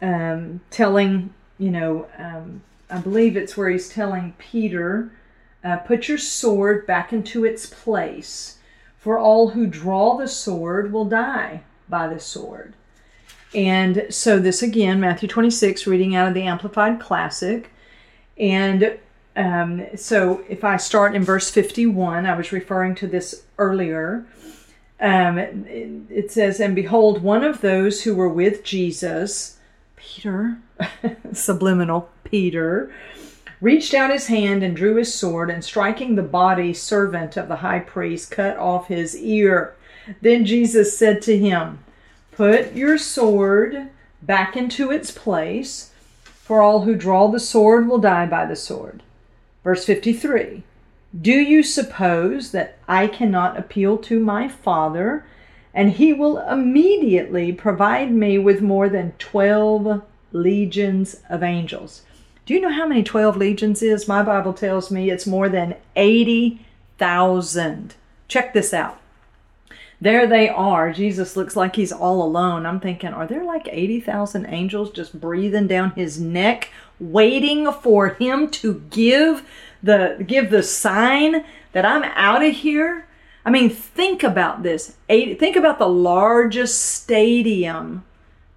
um, 0.00 0.60
telling, 0.70 1.32
you 1.58 1.70
know, 1.70 2.06
um, 2.18 2.62
I 2.90 2.98
believe 2.98 3.36
it's 3.36 3.56
where 3.56 3.70
he's 3.70 3.88
telling 3.88 4.34
Peter, 4.38 5.10
uh, 5.64 5.76
put 5.78 6.08
your 6.08 6.18
sword 6.18 6.86
back 6.86 7.12
into 7.12 7.44
its 7.44 7.66
place, 7.66 8.58
for 8.98 9.18
all 9.18 9.50
who 9.50 9.66
draw 9.66 10.16
the 10.16 10.28
sword 10.28 10.92
will 10.92 11.04
die 11.04 11.62
by 11.88 12.08
the 12.08 12.20
sword. 12.20 12.74
And 13.54 14.06
so, 14.08 14.38
this 14.38 14.62
again, 14.62 15.00
Matthew 15.00 15.28
26, 15.28 15.86
reading 15.86 16.14
out 16.14 16.28
of 16.28 16.34
the 16.34 16.42
Amplified 16.42 17.00
Classic. 17.00 17.70
And 18.38 18.98
um, 19.34 19.86
so, 19.96 20.44
if 20.48 20.62
I 20.62 20.76
start 20.76 21.14
in 21.14 21.24
verse 21.24 21.50
51, 21.50 22.26
I 22.26 22.36
was 22.36 22.52
referring 22.52 22.94
to 22.96 23.06
this 23.06 23.44
earlier. 23.56 24.26
Um, 25.00 25.38
it, 25.38 26.30
says, 26.30 26.60
And 26.60 26.76
behold, 26.76 27.22
one 27.22 27.42
of 27.42 27.60
those 27.60 28.02
who 28.02 28.14
were 28.14 28.28
with 28.28 28.62
Jesus, 28.62 29.58
Peter, 29.96 30.58
subliminal 31.32 32.10
Peter, 32.24 32.92
reached 33.60 33.94
out 33.94 34.12
his 34.12 34.26
hand 34.26 34.62
and 34.62 34.76
drew 34.76 34.96
his 34.96 35.14
sword, 35.14 35.48
and 35.48 35.64
striking 35.64 36.14
the 36.14 36.22
body 36.22 36.74
servant 36.74 37.36
of 37.38 37.48
the 37.48 37.56
high 37.56 37.80
priest, 37.80 38.30
cut 38.30 38.58
off 38.58 38.88
his 38.88 39.16
ear. 39.16 39.74
Then 40.20 40.44
Jesus 40.44 40.96
said 40.96 41.22
to 41.22 41.38
him, 41.38 41.78
Put 42.32 42.74
your 42.74 42.98
sword 42.98 43.88
back 44.20 44.56
into 44.56 44.90
its 44.90 45.10
place, 45.10 45.90
for 46.24 46.60
all 46.60 46.82
who 46.82 46.94
draw 46.94 47.28
the 47.28 47.40
sword 47.40 47.88
will 47.88 47.98
die 47.98 48.26
by 48.26 48.44
the 48.44 48.56
sword. 48.56 49.02
Verse 49.64 49.84
53 49.84 50.64
do 51.20 51.32
you 51.32 51.62
suppose 51.62 52.52
that 52.52 52.78
I 52.88 53.06
cannot 53.06 53.58
appeal 53.58 53.98
to 53.98 54.18
my 54.18 54.48
Father, 54.48 55.26
and 55.74 55.92
he 55.92 56.14
will 56.14 56.38
immediately 56.38 57.52
provide 57.52 58.10
me 58.10 58.38
with 58.38 58.62
more 58.62 58.88
than 58.88 59.12
12 59.18 60.00
legions 60.32 61.20
of 61.28 61.42
angels? 61.42 62.00
Do 62.46 62.54
you 62.54 62.62
know 62.62 62.72
how 62.72 62.86
many 62.86 63.02
12 63.02 63.36
legions 63.36 63.82
is? 63.82 64.08
My 64.08 64.22
Bible 64.22 64.54
tells 64.54 64.90
me 64.90 65.10
it's 65.10 65.26
more 65.26 65.50
than 65.50 65.76
80,000. 65.96 67.94
Check 68.26 68.54
this 68.54 68.72
out. 68.72 68.98
There 70.02 70.26
they 70.26 70.48
are. 70.48 70.92
Jesus 70.92 71.36
looks 71.36 71.54
like 71.54 71.76
he's 71.76 71.92
all 71.92 72.24
alone. 72.24 72.66
I'm 72.66 72.80
thinking, 72.80 73.10
are 73.10 73.26
there 73.26 73.44
like 73.44 73.68
80,000 73.70 74.46
angels 74.46 74.90
just 74.90 75.20
breathing 75.20 75.68
down 75.68 75.92
his 75.92 76.20
neck, 76.20 76.70
waiting 76.98 77.70
for 77.70 78.08
him 78.08 78.50
to 78.50 78.82
give 78.90 79.48
the 79.80 80.24
give 80.26 80.50
the 80.50 80.64
sign 80.64 81.44
that 81.70 81.86
I'm 81.86 82.02
out 82.02 82.42
of 82.42 82.52
here? 82.52 83.06
I 83.44 83.50
mean, 83.50 83.70
think 83.70 84.24
about 84.24 84.64
this. 84.64 84.96
Think 85.08 85.54
about 85.54 85.78
the 85.78 85.88
largest 85.88 86.80
stadium, 86.80 88.04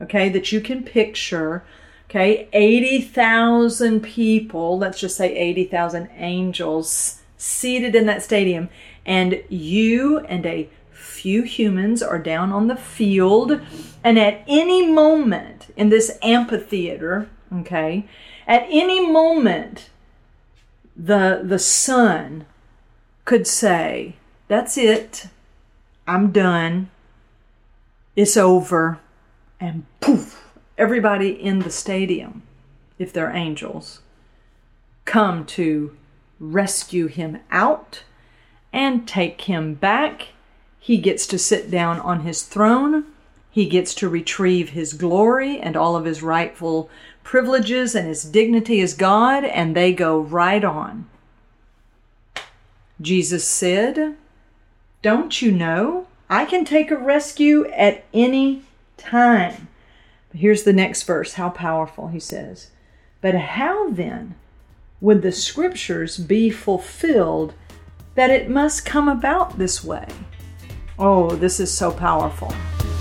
okay, 0.02 0.30
that 0.30 0.52
you 0.52 0.62
can 0.62 0.84
picture. 0.84 1.64
Okay, 2.10 2.50
80,000 2.54 4.02
people, 4.02 4.78
let's 4.80 5.00
just 5.00 5.18
say 5.18 5.36
80,000 5.36 6.10
angels 6.16 7.22
seated 7.38 7.96
in 7.96 8.06
that 8.08 8.24
stadium, 8.24 8.70
and 9.06 9.44
you 9.50 10.20
and 10.20 10.46
a 10.46 10.70
few 11.26 11.42
humans 11.42 12.04
are 12.04 12.20
down 12.20 12.52
on 12.52 12.68
the 12.68 12.76
field, 12.76 13.60
and 14.04 14.20
at 14.20 14.44
any 14.48 14.86
moment 14.86 15.74
in 15.76 15.90
this 15.90 16.20
amphitheater, 16.22 17.28
okay, 17.52 18.08
at 18.46 18.64
any 18.70 19.10
moment, 19.10 19.90
the 20.96 21.42
the 21.44 21.58
Son 21.58 22.46
could 23.26 23.48
say, 23.48 24.18
That's 24.48 24.78
it. 24.78 25.30
I'm 26.06 26.32
done. 26.32 26.92
It's 28.16 28.38
over. 28.38 29.00
And 29.60 29.88
poof, 30.02 30.48
everybody 30.78 31.30
in 31.32 31.58
the 31.58 31.72
stadium, 31.72 32.44
if 33.00 33.12
they're 33.12 33.32
angels, 33.32 34.02
come 35.06 35.44
to 35.58 35.98
rescue 36.40 37.08
him 37.08 37.40
out 37.50 38.04
and 38.72 39.08
take 39.08 39.42
him 39.42 39.74
back. 39.74 40.35
He 40.86 41.00
gets 41.00 41.26
to 41.28 41.40
sit 41.40 41.72
down 41.72 42.00
on 42.02 42.20
his 42.20 42.44
throne. 42.44 43.06
He 43.50 43.66
gets 43.66 43.96
to 43.96 44.08
retrieve 44.08 44.70
his 44.70 44.94
glory 44.94 45.60
and 45.60 45.76
all 45.76 45.96
of 45.96 46.06
his 46.06 46.22
rightful 46.22 46.92
privileges 47.24 47.96
and 47.96 48.08
his 48.08 48.24
dignity 48.24 48.82
as 48.82 48.94
God, 48.94 49.44
and 49.44 49.76
they 49.76 49.92
go 49.92 50.20
right 50.20 50.64
on. 50.64 51.10
Jesus 53.02 53.48
said, 53.48 54.16
Don't 55.02 55.42
you 55.42 55.52
know? 55.52 56.06
I 56.30 56.46
can 56.46 56.64
take 56.64 56.92
a 56.92 56.98
rescue 56.98 57.66
at 57.70 58.06
any 58.14 58.62
time. 58.96 59.70
Here's 60.36 60.66
the 60.66 60.72
next 60.72 61.02
verse. 61.02 61.34
How 61.34 61.50
powerful, 61.50 62.10
he 62.10 62.20
says. 62.20 62.70
But 63.22 63.34
how 63.34 63.90
then 63.90 64.36
would 65.02 65.24
the 65.24 65.32
scriptures 65.32 66.20
be 66.20 66.52
fulfilled 66.52 67.56
that 68.14 68.30
it 68.30 68.52
must 68.52 68.86
come 68.86 69.10
about 69.10 69.58
this 69.58 69.84
way? 69.84 70.06
Oh, 70.98 71.36
this 71.36 71.60
is 71.60 71.72
so 71.72 71.92
powerful. 71.92 72.50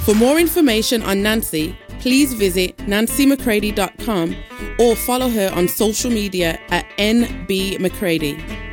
For 0.05 0.15
more 0.15 0.39
information 0.39 1.03
on 1.03 1.23
Nancy, 1.23 1.77
please 2.01 2.35
visit 2.35 2.77
nancymccready.com 2.79 4.37
or 4.79 4.97
follow 4.97 5.29
her 5.29 5.51
on 5.55 5.69
social 5.69 6.11
media 6.11 6.59
at 6.69 6.87
nbmccready. 6.99 8.65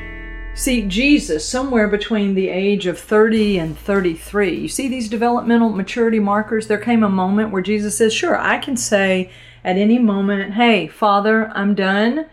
See, 0.53 0.81
Jesus, 0.85 1.47
somewhere 1.47 1.87
between 1.87 2.35
the 2.35 2.49
age 2.49 2.85
of 2.85 2.99
30 2.99 3.57
and 3.57 3.77
33, 3.77 4.53
you 4.53 4.67
see 4.67 4.89
these 4.89 5.07
developmental 5.07 5.69
maturity 5.69 6.19
markers? 6.19 6.67
There 6.67 6.77
came 6.77 7.03
a 7.03 7.09
moment 7.09 7.51
where 7.51 7.61
Jesus 7.61 7.97
says, 7.97 8.13
Sure, 8.13 8.37
I 8.37 8.57
can 8.57 8.75
say 8.75 9.31
at 9.63 9.77
any 9.77 9.97
moment, 9.97 10.55
Hey, 10.55 10.87
Father, 10.87 11.49
I'm 11.55 11.73
done. 11.73 12.25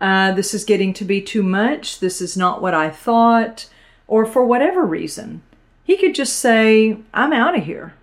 Uh, 0.00 0.32
this 0.32 0.52
is 0.52 0.64
getting 0.64 0.92
to 0.92 1.04
be 1.04 1.22
too 1.22 1.42
much. 1.42 2.00
This 2.00 2.20
is 2.20 2.36
not 2.36 2.60
what 2.60 2.74
I 2.74 2.90
thought. 2.90 3.66
Or 4.06 4.26
for 4.26 4.44
whatever 4.44 4.84
reason, 4.84 5.42
he 5.84 5.96
could 5.96 6.14
just 6.14 6.36
say, 6.36 6.96
I'm 7.12 7.32
out 7.32 7.56
of 7.56 7.64
here. 7.64 7.94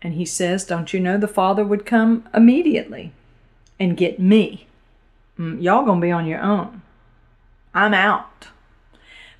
And 0.00 0.14
he 0.14 0.24
says, 0.24 0.64
Don't 0.64 0.92
you 0.92 0.98
know 0.98 1.18
the 1.18 1.28
Father 1.28 1.64
would 1.64 1.86
come 1.86 2.28
immediately 2.34 3.12
and 3.78 3.96
get 3.96 4.18
me? 4.18 4.66
Mm, 5.38 5.62
y'all 5.62 5.84
gonna 5.84 6.00
be 6.00 6.10
on 6.10 6.26
your 6.26 6.40
own. 6.40 6.82
I'm 7.74 7.94
out. 7.94 8.48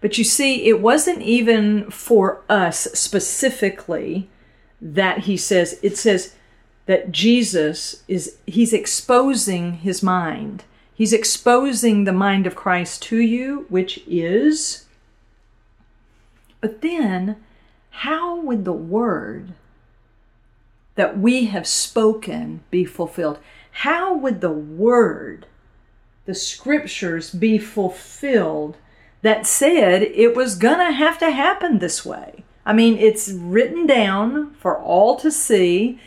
But 0.00 0.18
you 0.18 0.24
see, 0.24 0.66
it 0.66 0.80
wasn't 0.80 1.22
even 1.22 1.90
for 1.90 2.42
us 2.48 2.80
specifically 2.92 4.28
that 4.80 5.20
he 5.20 5.36
says, 5.36 5.78
it 5.82 5.96
says 5.96 6.34
that 6.86 7.12
Jesus 7.12 8.02
is, 8.08 8.36
he's 8.46 8.72
exposing 8.72 9.74
his 9.74 10.02
mind. 10.02 10.64
He's 10.92 11.12
exposing 11.12 12.04
the 12.04 12.12
mind 12.12 12.46
of 12.46 12.56
Christ 12.56 13.02
to 13.04 13.16
you, 13.16 13.66
which 13.68 14.02
is. 14.06 14.86
But 16.62 16.80
then, 16.80 17.36
how 17.90 18.36
would 18.36 18.64
the 18.64 18.72
word 18.72 19.52
that 20.94 21.18
we 21.18 21.44
have 21.46 21.66
spoken 21.66 22.64
be 22.70 22.86
fulfilled? 22.86 23.38
How 23.72 24.14
would 24.14 24.40
the 24.40 24.50
word 24.50 25.46
the 26.24 26.34
scriptures 26.34 27.30
be 27.30 27.58
fulfilled 27.58 28.76
that 29.22 29.46
said 29.46 30.02
it 30.02 30.36
was 30.36 30.56
going 30.56 30.78
to 30.78 30.92
have 30.92 31.18
to 31.18 31.30
happen 31.30 31.78
this 31.78 32.04
way. 32.04 32.44
I 32.64 32.72
mean, 32.72 32.96
it's 32.98 33.30
written 33.30 33.86
down 33.86 34.54
for 34.54 34.78
all 34.78 35.16
to 35.16 35.30
see. 35.30 36.00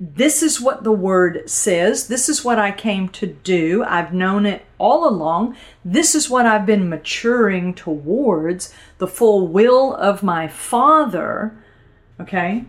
This 0.00 0.44
is 0.44 0.60
what 0.60 0.84
the 0.84 0.92
word 0.92 1.50
says. 1.50 2.06
This 2.06 2.28
is 2.28 2.44
what 2.44 2.58
I 2.58 2.70
came 2.70 3.08
to 3.10 3.26
do. 3.26 3.82
I've 3.82 4.14
known 4.14 4.46
it 4.46 4.64
all 4.78 5.08
along. 5.08 5.56
This 5.84 6.14
is 6.14 6.30
what 6.30 6.46
I've 6.46 6.64
been 6.64 6.88
maturing 6.88 7.74
towards 7.74 8.72
the 8.98 9.08
full 9.08 9.48
will 9.48 9.94
of 9.96 10.22
my 10.22 10.46
Father. 10.46 11.52
Okay? 12.20 12.64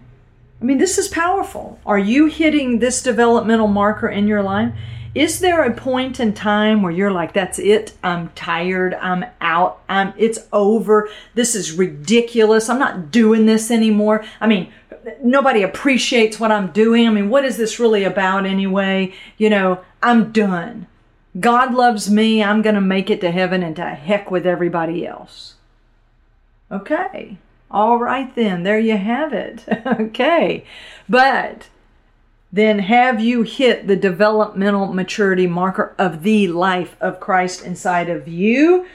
I 0.61 0.65
mean, 0.65 0.79
this 0.79 0.97
is 0.97 1.07
powerful. 1.07 1.79
Are 1.85 1.99
you 1.99 2.25
hitting 2.25 2.79
this 2.79 3.03
developmental 3.03 3.67
marker 3.67 4.09
in 4.09 4.27
your 4.27 4.41
life? 4.41 4.73
Is 5.15 5.39
there 5.39 5.63
a 5.63 5.73
point 5.73 6.19
in 6.19 6.33
time 6.33 6.81
where 6.81 6.91
you're 6.91 7.11
like, 7.11 7.33
that's 7.33 7.57
it? 7.59 7.93
I'm 8.03 8.29
tired. 8.29 8.93
I'm 8.95 9.25
out. 9.41 9.81
I'm, 9.89 10.13
it's 10.17 10.39
over. 10.53 11.09
This 11.33 11.55
is 11.55 11.73
ridiculous. 11.73 12.69
I'm 12.69 12.79
not 12.79 13.11
doing 13.11 13.45
this 13.45 13.71
anymore. 13.71 14.23
I 14.39 14.47
mean, 14.47 14.71
nobody 15.23 15.63
appreciates 15.63 16.39
what 16.39 16.51
I'm 16.51 16.71
doing. 16.71 17.07
I 17.07 17.11
mean, 17.11 17.29
what 17.29 17.45
is 17.45 17.57
this 17.57 17.79
really 17.79 18.03
about 18.03 18.45
anyway? 18.45 19.13
You 19.37 19.49
know, 19.49 19.83
I'm 20.01 20.31
done. 20.31 20.87
God 21.39 21.73
loves 21.73 22.09
me. 22.09 22.43
I'm 22.43 22.61
going 22.61 22.75
to 22.75 22.81
make 22.81 23.09
it 23.09 23.21
to 23.21 23.31
heaven 23.31 23.63
and 23.63 23.75
to 23.75 23.85
heck 23.85 24.31
with 24.31 24.45
everybody 24.45 25.05
else. 25.05 25.55
Okay. 26.71 27.37
All 27.71 27.97
right, 27.99 28.33
then. 28.35 28.63
There 28.63 28.79
you 28.79 28.97
have 28.97 29.33
it. 29.33 29.65
okay. 29.85 30.65
But 31.07 31.67
then 32.51 32.79
have 32.79 33.19
you 33.19 33.43
hit 33.43 33.87
the 33.87 33.95
developmental 33.95 34.91
maturity 34.93 35.45
marker 35.45 35.93
of 35.99 36.23
the 36.23 36.47
life 36.47 36.95
of 36.99 37.19
Christ 37.19 37.63
inside 37.63 38.09
of 38.09 38.27
you? 38.27 38.87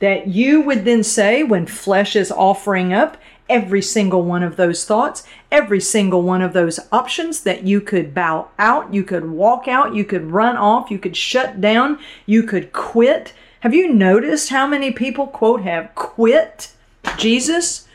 That 0.00 0.28
you 0.28 0.60
would 0.60 0.84
then 0.84 1.02
say, 1.02 1.42
when 1.42 1.66
flesh 1.66 2.14
is 2.14 2.30
offering 2.30 2.92
up 2.92 3.16
every 3.48 3.82
single 3.82 4.22
one 4.22 4.42
of 4.42 4.56
those 4.56 4.84
thoughts, 4.84 5.24
every 5.50 5.80
single 5.80 6.22
one 6.22 6.42
of 6.42 6.52
those 6.52 6.80
options, 6.92 7.40
that 7.42 7.64
you 7.64 7.80
could 7.80 8.14
bow 8.14 8.48
out, 8.58 8.92
you 8.92 9.02
could 9.02 9.30
walk 9.30 9.68
out, 9.68 9.94
you 9.94 10.04
could 10.04 10.30
run 10.30 10.56
off, 10.56 10.90
you 10.90 10.98
could 10.98 11.16
shut 11.16 11.60
down, 11.60 11.98
you 12.26 12.42
could 12.42 12.72
quit. 12.72 13.32
Have 13.60 13.74
you 13.74 13.92
noticed 13.92 14.50
how 14.50 14.66
many 14.66 14.90
people, 14.90 15.26
quote, 15.26 15.62
have 15.62 15.94
quit 15.94 16.72
Jesus? 17.16 17.86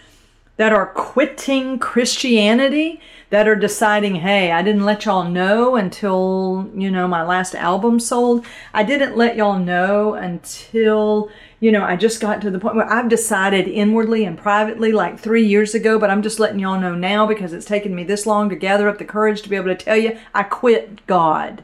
That 0.58 0.74
are 0.74 0.86
quitting 0.88 1.80
Christianity? 1.80 3.02
that 3.34 3.48
are 3.48 3.56
deciding, 3.56 4.14
hey, 4.14 4.52
I 4.52 4.62
didn't 4.62 4.86
let 4.86 5.06
y'all 5.06 5.28
know 5.28 5.76
until, 5.76 6.70
you 6.76 6.92
know, 6.92 7.08
my 7.08 7.24
last 7.24 7.56
album 7.56 8.00
sold. 8.00 8.46
I 8.76 8.84
didn't 8.84 9.18
let 9.18 9.36
y'all 9.36 9.58
know 9.58 10.14
until, 10.14 11.32
you 11.64 11.72
know, 11.72 11.86
I 11.86 11.96
just 11.96 12.20
got 12.20 12.42
to 12.42 12.52
the 12.52 12.60
point 12.60 12.76
where 12.76 12.92
I've 12.92 13.08
decided 13.08 13.70
inwardly 13.70 14.26
and 14.26 14.38
privately 14.38 14.92
like 14.92 15.18
three 15.18 15.46
years 15.46 15.74
ago, 15.74 15.98
but 15.98 16.10
I'm 16.10 16.22
just 16.22 16.38
letting 16.38 16.60
y'all 16.60 16.78
know 16.78 16.94
now 16.94 17.26
because 17.26 17.54
it's 17.54 17.66
taken 17.66 17.96
me 17.96 18.04
this 18.04 18.26
long 18.26 18.50
to 18.50 18.56
gather 18.58 18.90
up 18.90 18.98
the 18.98 19.06
courage 19.06 19.42
to 19.44 19.50
be 19.50 19.56
able 19.56 19.74
to 19.74 19.76
tell 19.76 19.96
you 19.96 20.20
I 20.34 20.44
quit 20.44 21.08
God. 21.08 21.64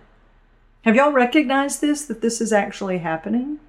Have 0.83 0.95
y'all 0.95 1.11
recognized 1.11 1.81
this, 1.81 2.05
that 2.05 2.21
this 2.21 2.39
is 2.39 2.53
actually 2.53 2.99
happening? 2.99 3.59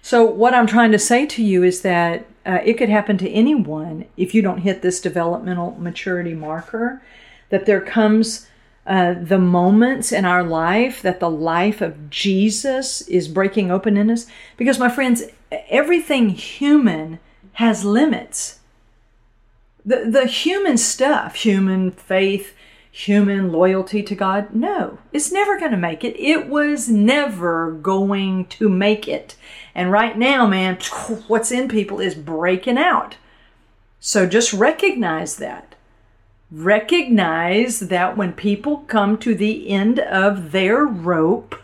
So, 0.00 0.24
what 0.24 0.54
I'm 0.54 0.68
trying 0.68 0.92
to 0.92 0.98
say 1.00 1.26
to 1.26 1.42
you 1.42 1.64
is 1.64 1.80
that 1.80 2.26
uh, 2.46 2.60
it 2.64 2.74
could 2.74 2.88
happen 2.88 3.18
to 3.18 3.28
anyone 3.28 4.04
if 4.16 4.32
you 4.32 4.42
don't 4.42 4.58
hit 4.58 4.82
this 4.82 5.00
developmental 5.00 5.72
maturity 5.72 6.34
marker. 6.34 7.02
That 7.50 7.66
there 7.66 7.80
comes 7.80 8.46
uh, 8.86 9.14
the 9.14 9.38
moments 9.38 10.12
in 10.12 10.24
our 10.24 10.42
life 10.42 11.00
that 11.02 11.20
the 11.20 11.30
life 11.30 11.80
of 11.80 12.10
Jesus 12.10 13.02
is 13.02 13.28
breaking 13.28 13.70
open 13.70 13.96
in 13.96 14.10
us. 14.10 14.26
Because, 14.56 14.78
my 14.78 14.90
friends, 14.90 15.22
everything 15.50 16.30
human 16.30 17.18
has 17.54 17.84
limits. 17.84 18.60
The, 19.86 20.04
the 20.10 20.26
human 20.26 20.76
stuff, 20.76 21.36
human 21.36 21.92
faith, 21.92 22.54
human 22.90 23.50
loyalty 23.50 24.02
to 24.02 24.14
God, 24.14 24.54
no, 24.54 24.98
it's 25.12 25.32
never 25.32 25.58
going 25.58 25.72
to 25.72 25.76
make 25.76 26.04
it. 26.04 26.18
It 26.18 26.48
was 26.48 26.88
never 26.88 27.72
going 27.72 28.46
to 28.46 28.68
make 28.68 29.08
it. 29.08 29.34
And 29.74 29.90
right 29.90 30.16
now, 30.16 30.46
man, 30.46 30.76
what's 31.26 31.50
in 31.50 31.68
people 31.68 32.00
is 32.00 32.14
breaking 32.14 32.78
out. 32.78 33.16
So 33.98 34.26
just 34.26 34.52
recognize 34.52 35.36
that. 35.36 35.73
Recognize 36.50 37.80
that 37.80 38.16
when 38.16 38.32
people 38.32 38.78
come 38.86 39.18
to 39.18 39.34
the 39.34 39.68
end 39.70 39.98
of 39.98 40.52
their 40.52 40.84
rope, 40.84 41.56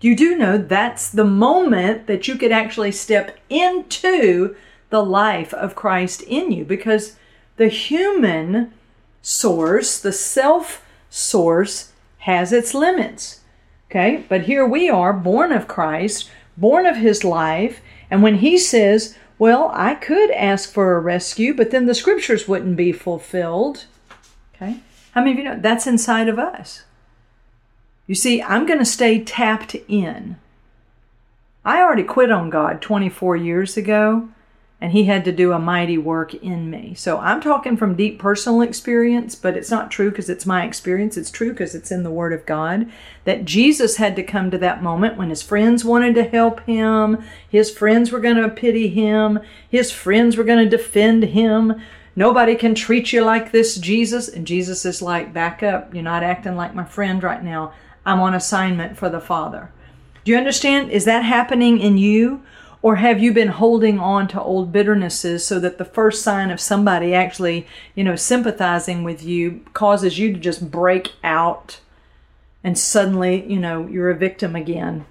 you 0.00 0.14
do 0.14 0.36
know 0.36 0.58
that's 0.58 1.10
the 1.10 1.24
moment 1.24 2.06
that 2.06 2.28
you 2.28 2.36
could 2.36 2.52
actually 2.52 2.92
step 2.92 3.38
into 3.48 4.54
the 4.90 5.02
life 5.02 5.54
of 5.54 5.74
Christ 5.74 6.22
in 6.22 6.52
you 6.52 6.64
because 6.64 7.16
the 7.56 7.68
human 7.68 8.72
source, 9.22 9.98
the 9.98 10.12
self 10.12 10.84
source, 11.08 11.92
has 12.18 12.52
its 12.52 12.74
limits. 12.74 13.40
Okay, 13.90 14.24
but 14.28 14.42
here 14.42 14.66
we 14.66 14.90
are, 14.90 15.12
born 15.12 15.52
of 15.52 15.68
Christ, 15.68 16.28
born 16.56 16.86
of 16.86 16.96
his 16.96 17.24
life, 17.24 17.80
and 18.10 18.22
when 18.22 18.36
he 18.36 18.58
says, 18.58 19.16
well, 19.38 19.70
I 19.72 19.94
could 19.94 20.30
ask 20.32 20.72
for 20.72 20.96
a 20.96 21.00
rescue, 21.00 21.54
but 21.54 21.70
then 21.70 21.86
the 21.86 21.94
scriptures 21.94 22.48
wouldn't 22.48 22.76
be 22.76 22.92
fulfilled. 22.92 23.86
Okay? 24.56 24.80
How 25.12 25.20
many 25.20 25.32
of 25.32 25.38
you 25.38 25.44
know 25.44 25.58
that's 25.58 25.86
inside 25.86 26.28
of 26.28 26.38
us? 26.38 26.84
You 28.06 28.14
see, 28.14 28.42
I'm 28.42 28.66
going 28.66 28.78
to 28.78 28.84
stay 28.84 29.22
tapped 29.22 29.74
in. 29.88 30.36
I 31.64 31.80
already 31.80 32.04
quit 32.04 32.30
on 32.30 32.50
God 32.50 32.80
24 32.80 33.36
years 33.36 33.76
ago, 33.76 34.28
and 34.80 34.92
he 34.92 35.04
had 35.04 35.24
to 35.24 35.32
do 35.32 35.52
a 35.52 35.58
mighty 35.58 35.98
work 35.98 36.32
in 36.34 36.70
me. 36.70 36.94
So 36.94 37.18
I'm 37.18 37.40
talking 37.40 37.76
from 37.76 37.96
deep 37.96 38.20
personal 38.20 38.60
experience, 38.60 39.34
but 39.34 39.56
it's 39.56 39.70
not 39.70 39.90
true 39.90 40.10
because 40.10 40.28
it's 40.28 40.46
my 40.46 40.64
experience. 40.64 41.16
It's 41.16 41.30
true 41.30 41.50
because 41.50 41.74
it's 41.74 41.90
in 41.90 42.04
the 42.04 42.10
Word 42.10 42.32
of 42.32 42.46
God 42.46 42.88
that 43.24 43.44
Jesus 43.44 43.96
had 43.96 44.14
to 44.16 44.22
come 44.22 44.50
to 44.50 44.58
that 44.58 44.82
moment 44.82 45.16
when 45.16 45.30
his 45.30 45.42
friends 45.42 45.84
wanted 45.84 46.14
to 46.14 46.24
help 46.24 46.60
him, 46.60 47.24
his 47.48 47.70
friends 47.70 48.12
were 48.12 48.20
going 48.20 48.36
to 48.36 48.48
pity 48.48 48.88
him, 48.88 49.40
his 49.68 49.90
friends 49.90 50.36
were 50.36 50.44
going 50.44 50.62
to 50.62 50.76
defend 50.76 51.24
him. 51.24 51.80
Nobody 52.18 52.54
can 52.54 52.74
treat 52.74 53.12
you 53.12 53.22
like 53.22 53.52
this, 53.52 53.76
Jesus. 53.76 54.28
And 54.28 54.46
Jesus 54.46 54.86
is 54.86 55.02
like, 55.02 55.34
back 55.34 55.62
up. 55.62 55.94
You're 55.94 56.02
not 56.02 56.22
acting 56.22 56.56
like 56.56 56.74
my 56.74 56.84
friend 56.84 57.22
right 57.22 57.44
now. 57.44 57.74
I'm 58.06 58.20
on 58.20 58.34
assignment 58.34 58.96
for 58.96 59.10
the 59.10 59.20
Father. 59.20 59.70
Do 60.24 60.32
you 60.32 60.38
understand? 60.38 60.90
Is 60.90 61.04
that 61.04 61.24
happening 61.24 61.78
in 61.78 61.98
you? 61.98 62.42
Or 62.80 62.96
have 62.96 63.20
you 63.20 63.32
been 63.32 63.48
holding 63.48 63.98
on 63.98 64.28
to 64.28 64.40
old 64.40 64.72
bitternesses 64.72 65.44
so 65.44 65.60
that 65.60 65.76
the 65.76 65.84
first 65.84 66.22
sign 66.22 66.50
of 66.50 66.60
somebody 66.60 67.14
actually, 67.14 67.66
you 67.94 68.04
know, 68.04 68.16
sympathizing 68.16 69.04
with 69.04 69.22
you 69.22 69.62
causes 69.72 70.18
you 70.18 70.32
to 70.32 70.38
just 70.38 70.70
break 70.70 71.12
out 71.22 71.80
and 72.62 72.78
suddenly, 72.78 73.44
you 73.46 73.58
know, 73.58 73.86
you're 73.86 74.10
a 74.10 74.16
victim 74.16 74.56
again? 74.56 75.04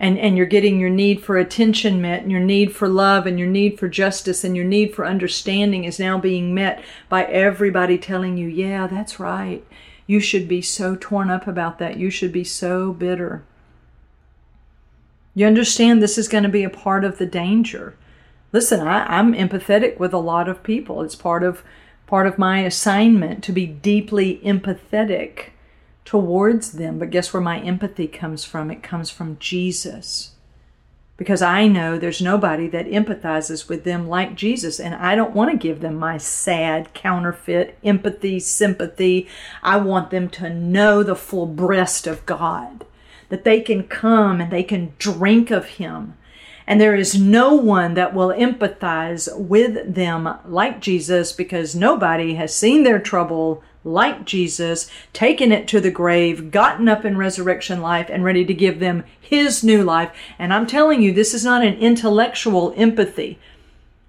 And, 0.00 0.18
and 0.18 0.36
you're 0.36 0.46
getting 0.46 0.80
your 0.80 0.90
need 0.90 1.22
for 1.22 1.36
attention 1.36 2.00
met, 2.00 2.22
and 2.22 2.30
your 2.30 2.40
need 2.40 2.74
for 2.74 2.88
love, 2.88 3.26
and 3.26 3.38
your 3.38 3.48
need 3.48 3.78
for 3.78 3.86
justice, 3.86 4.42
and 4.42 4.56
your 4.56 4.64
need 4.64 4.94
for 4.94 5.06
understanding 5.06 5.84
is 5.84 6.00
now 6.00 6.18
being 6.18 6.54
met 6.54 6.82
by 7.10 7.24
everybody 7.24 7.98
telling 7.98 8.38
you, 8.38 8.48
yeah, 8.48 8.86
that's 8.86 9.20
right. 9.20 9.62
You 10.06 10.18
should 10.18 10.48
be 10.48 10.62
so 10.62 10.96
torn 10.96 11.30
up 11.30 11.46
about 11.46 11.78
that. 11.78 11.98
You 11.98 12.08
should 12.08 12.32
be 12.32 12.44
so 12.44 12.92
bitter. 12.92 13.44
You 15.34 15.46
understand 15.46 16.02
this 16.02 16.18
is 16.18 16.28
going 16.28 16.44
to 16.44 16.48
be 16.48 16.64
a 16.64 16.70
part 16.70 17.04
of 17.04 17.18
the 17.18 17.26
danger. 17.26 17.94
Listen, 18.52 18.80
I, 18.80 19.18
am 19.18 19.32
empathetic 19.32 19.98
with 19.98 20.12
a 20.12 20.18
lot 20.18 20.48
of 20.48 20.62
people. 20.62 21.02
It's 21.02 21.14
part 21.14 21.42
of 21.42 21.62
part 22.06 22.26
of 22.26 22.38
my 22.38 22.60
assignment 22.60 23.44
to 23.44 23.52
be 23.52 23.66
deeply 23.66 24.40
empathetic 24.44 25.50
towards 26.10 26.72
them. 26.72 26.98
But 26.98 27.10
guess 27.10 27.32
where 27.32 27.40
my 27.40 27.60
empathy 27.60 28.08
comes 28.08 28.44
from? 28.44 28.68
It 28.68 28.82
comes 28.82 29.10
from 29.10 29.38
Jesus. 29.38 30.32
Because 31.16 31.40
I 31.40 31.68
know 31.68 31.98
there's 31.98 32.20
nobody 32.20 32.66
that 32.66 32.88
empathizes 32.88 33.68
with 33.68 33.84
them 33.84 34.08
like 34.08 34.34
Jesus, 34.34 34.80
and 34.80 34.92
I 34.92 35.14
don't 35.14 35.36
want 35.36 35.52
to 35.52 35.56
give 35.56 35.78
them 35.78 35.94
my 35.94 36.18
sad, 36.18 36.94
counterfeit 36.94 37.78
empathy, 37.84 38.40
sympathy. 38.40 39.28
I 39.62 39.76
want 39.76 40.10
them 40.10 40.28
to 40.30 40.50
know 40.52 41.04
the 41.04 41.14
full 41.14 41.46
breast 41.46 42.08
of 42.08 42.26
God 42.26 42.84
that 43.28 43.44
they 43.44 43.60
can 43.60 43.84
come 43.84 44.40
and 44.40 44.50
they 44.50 44.64
can 44.64 44.94
drink 44.98 45.52
of 45.52 45.66
Him. 45.66 46.14
And 46.66 46.80
there 46.80 46.96
is 46.96 47.20
no 47.20 47.54
one 47.54 47.94
that 47.94 48.14
will 48.14 48.30
empathize 48.30 49.28
with 49.38 49.94
them 49.94 50.28
like 50.44 50.80
Jesus 50.80 51.30
because 51.30 51.76
nobody 51.76 52.34
has 52.34 52.52
seen 52.52 52.82
their 52.82 52.98
trouble 52.98 53.62
like 53.84 54.24
Jesus, 54.24 54.90
taken 55.12 55.52
it 55.52 55.66
to 55.68 55.80
the 55.80 55.90
grave, 55.90 56.50
gotten 56.50 56.88
up 56.88 57.04
in 57.04 57.16
resurrection 57.16 57.80
life, 57.80 58.08
and 58.10 58.24
ready 58.24 58.44
to 58.44 58.54
give 58.54 58.78
them 58.78 59.04
His 59.20 59.64
new 59.64 59.82
life. 59.82 60.10
And 60.38 60.52
I'm 60.52 60.66
telling 60.66 61.02
you, 61.02 61.12
this 61.12 61.34
is 61.34 61.44
not 61.44 61.64
an 61.64 61.74
intellectual 61.74 62.74
empathy. 62.76 63.38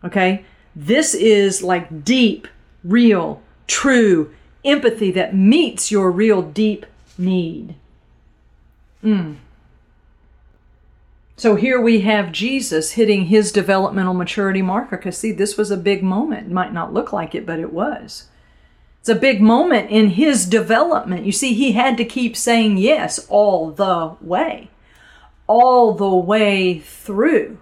Okay? 0.04 0.46
This 0.76 1.14
is 1.14 1.64
like 1.64 2.04
deep, 2.04 2.48
real, 2.84 3.42
true 3.68 4.34
empathy 4.64 5.12
that 5.12 5.36
meets 5.36 5.92
your 5.92 6.12
real 6.12 6.42
deep 6.42 6.86
need. 7.18 7.76
Mm. 9.04 9.38
So 11.36 11.56
here 11.56 11.82
we 11.82 12.02
have 12.02 12.32
Jesus 12.32 12.92
hitting 12.92 13.26
his 13.26 13.52
developmental 13.52 14.14
maturity 14.14 14.62
marker. 14.62 14.98
Because, 14.98 15.18
see, 15.18 15.32
this 15.32 15.58
was 15.58 15.72
a 15.72 15.78
big 15.78 16.04
moment. 16.04 16.48
It 16.48 16.54
might 16.54 16.74
not 16.74 16.94
look 16.94 17.12
like 17.12 17.34
it, 17.34 17.46
but 17.46 17.60
it 17.60 17.74
was. 17.74 18.28
It's 19.02 19.10
a 19.10 19.16
big 19.16 19.42
moment 19.42 19.90
in 19.90 20.12
his 20.12 20.46
development. 20.46 21.26
You 21.26 21.32
see, 21.32 21.56
he 21.56 21.72
had 21.72 21.98
to 21.98 22.06
keep 22.06 22.38
saying 22.38 22.78
yes 22.78 23.26
all 23.30 23.72
the 23.72 24.16
way, 24.22 24.70
all 25.48 25.96
the 25.96 26.16
way 26.16 26.78
through. 26.78 27.58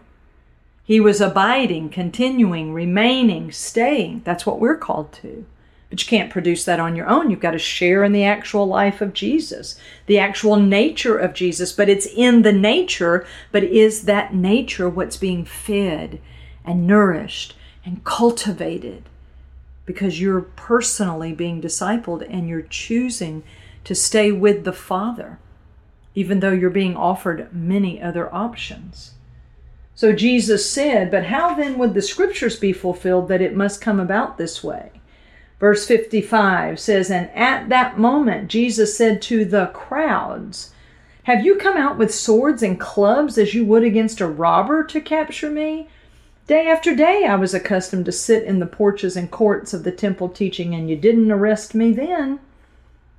He 0.83 0.99
was 0.99 1.21
abiding, 1.21 1.91
continuing, 1.91 2.73
remaining, 2.73 3.53
staying. 3.53 4.23
That's 4.25 4.45
what 4.45 4.59
we're 4.59 4.75
called 4.75 5.13
to. 5.21 5.45
But 5.89 6.01
you 6.03 6.09
can't 6.09 6.29
produce 6.29 6.65
that 6.65 6.81
on 6.81 6.97
your 6.97 7.07
own. 7.07 7.31
You've 7.31 7.39
got 7.39 7.51
to 7.51 7.59
share 7.59 8.03
in 8.03 8.11
the 8.11 8.25
actual 8.25 8.67
life 8.67 8.99
of 8.99 9.13
Jesus, 9.13 9.79
the 10.07 10.19
actual 10.19 10.57
nature 10.57 11.17
of 11.17 11.33
Jesus. 11.33 11.71
But 11.71 11.87
it's 11.87 12.05
in 12.05 12.41
the 12.41 12.51
nature, 12.51 13.25
but 13.53 13.63
is 13.63 14.03
that 14.03 14.33
nature 14.33 14.89
what's 14.89 15.15
being 15.15 15.45
fed 15.45 16.19
and 16.65 16.85
nourished 16.85 17.55
and 17.85 18.03
cultivated? 18.03 19.03
Because 19.89 20.21
you're 20.21 20.41
personally 20.41 21.33
being 21.33 21.63
discipled 21.63 22.23
and 22.29 22.47
you're 22.47 22.61
choosing 22.61 23.41
to 23.85 23.95
stay 23.95 24.31
with 24.31 24.63
the 24.63 24.71
Father, 24.71 25.39
even 26.13 26.41
though 26.41 26.51
you're 26.51 26.69
being 26.69 26.95
offered 26.95 27.51
many 27.51 27.99
other 27.99 28.31
options. 28.31 29.15
So 29.95 30.13
Jesus 30.13 30.69
said, 30.69 31.09
But 31.09 31.25
how 31.25 31.55
then 31.55 31.79
would 31.79 31.95
the 31.95 32.03
scriptures 32.03 32.55
be 32.59 32.71
fulfilled 32.71 33.29
that 33.29 33.41
it 33.41 33.55
must 33.55 33.81
come 33.81 33.99
about 33.99 34.37
this 34.37 34.63
way? 34.63 34.91
Verse 35.59 35.87
55 35.87 36.79
says, 36.79 37.09
And 37.09 37.31
at 37.31 37.69
that 37.69 37.97
moment 37.97 38.47
Jesus 38.47 38.95
said 38.95 39.23
to 39.23 39.43
the 39.43 39.71
crowds, 39.73 40.71
Have 41.23 41.43
you 41.43 41.55
come 41.55 41.77
out 41.77 41.97
with 41.97 42.13
swords 42.13 42.61
and 42.61 42.79
clubs 42.79 43.39
as 43.39 43.55
you 43.55 43.65
would 43.65 43.83
against 43.83 44.21
a 44.21 44.27
robber 44.27 44.83
to 44.83 45.01
capture 45.01 45.49
me? 45.49 45.89
Day 46.49 46.65
after 46.65 46.95
day 46.95 47.27
I 47.29 47.35
was 47.35 47.53
accustomed 47.53 48.05
to 48.05 48.11
sit 48.11 48.41
in 48.43 48.57
the 48.57 48.65
porches 48.65 49.15
and 49.15 49.29
courts 49.29 49.71
of 49.71 49.83
the 49.83 49.91
temple 49.91 50.29
teaching, 50.29 50.73
and 50.73 50.89
you 50.89 50.95
didn't 50.95 51.31
arrest 51.31 51.75
me 51.75 51.91
then. 51.91 52.39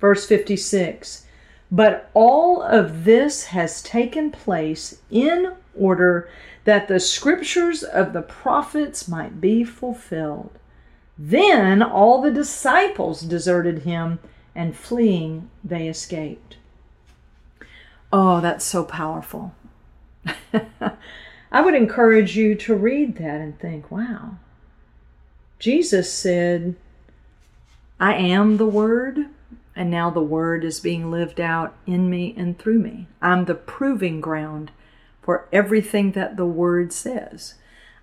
Verse 0.01 0.25
56 0.27 1.25
But 1.71 2.09
all 2.13 2.61
of 2.61 3.05
this 3.05 3.45
has 3.45 3.81
taken 3.83 4.31
place 4.31 4.99
in 5.09 5.53
order 5.73 6.29
that 6.65 6.89
the 6.89 6.99
scriptures 6.99 7.83
of 7.83 8.11
the 8.11 8.21
prophets 8.21 9.07
might 9.07 9.39
be 9.39 9.63
fulfilled. 9.63 10.59
Then 11.17 11.81
all 11.81 12.21
the 12.21 12.31
disciples 12.31 13.21
deserted 13.21 13.83
him, 13.83 14.19
and 14.53 14.75
fleeing, 14.75 15.49
they 15.63 15.87
escaped. 15.87 16.57
Oh, 18.11 18.41
that's 18.41 18.65
so 18.65 18.83
powerful. 18.83 19.55
I 21.51 21.61
would 21.61 21.75
encourage 21.75 22.37
you 22.37 22.55
to 22.55 22.75
read 22.75 23.17
that 23.17 23.41
and 23.41 23.59
think, 23.59 23.91
wow. 23.91 24.37
Jesus 25.59 26.11
said, 26.13 26.75
I 27.99 28.15
am 28.15 28.57
the 28.57 28.65
Word, 28.65 29.27
and 29.75 29.91
now 29.91 30.09
the 30.09 30.21
Word 30.21 30.63
is 30.63 30.79
being 30.79 31.11
lived 31.11 31.39
out 31.39 31.75
in 31.85 32.09
me 32.09 32.33
and 32.37 32.57
through 32.57 32.79
me. 32.79 33.07
I'm 33.21 33.45
the 33.45 33.55
proving 33.55 34.21
ground 34.21 34.71
for 35.21 35.47
everything 35.51 36.13
that 36.13 36.37
the 36.37 36.45
Word 36.45 36.93
says. 36.93 37.55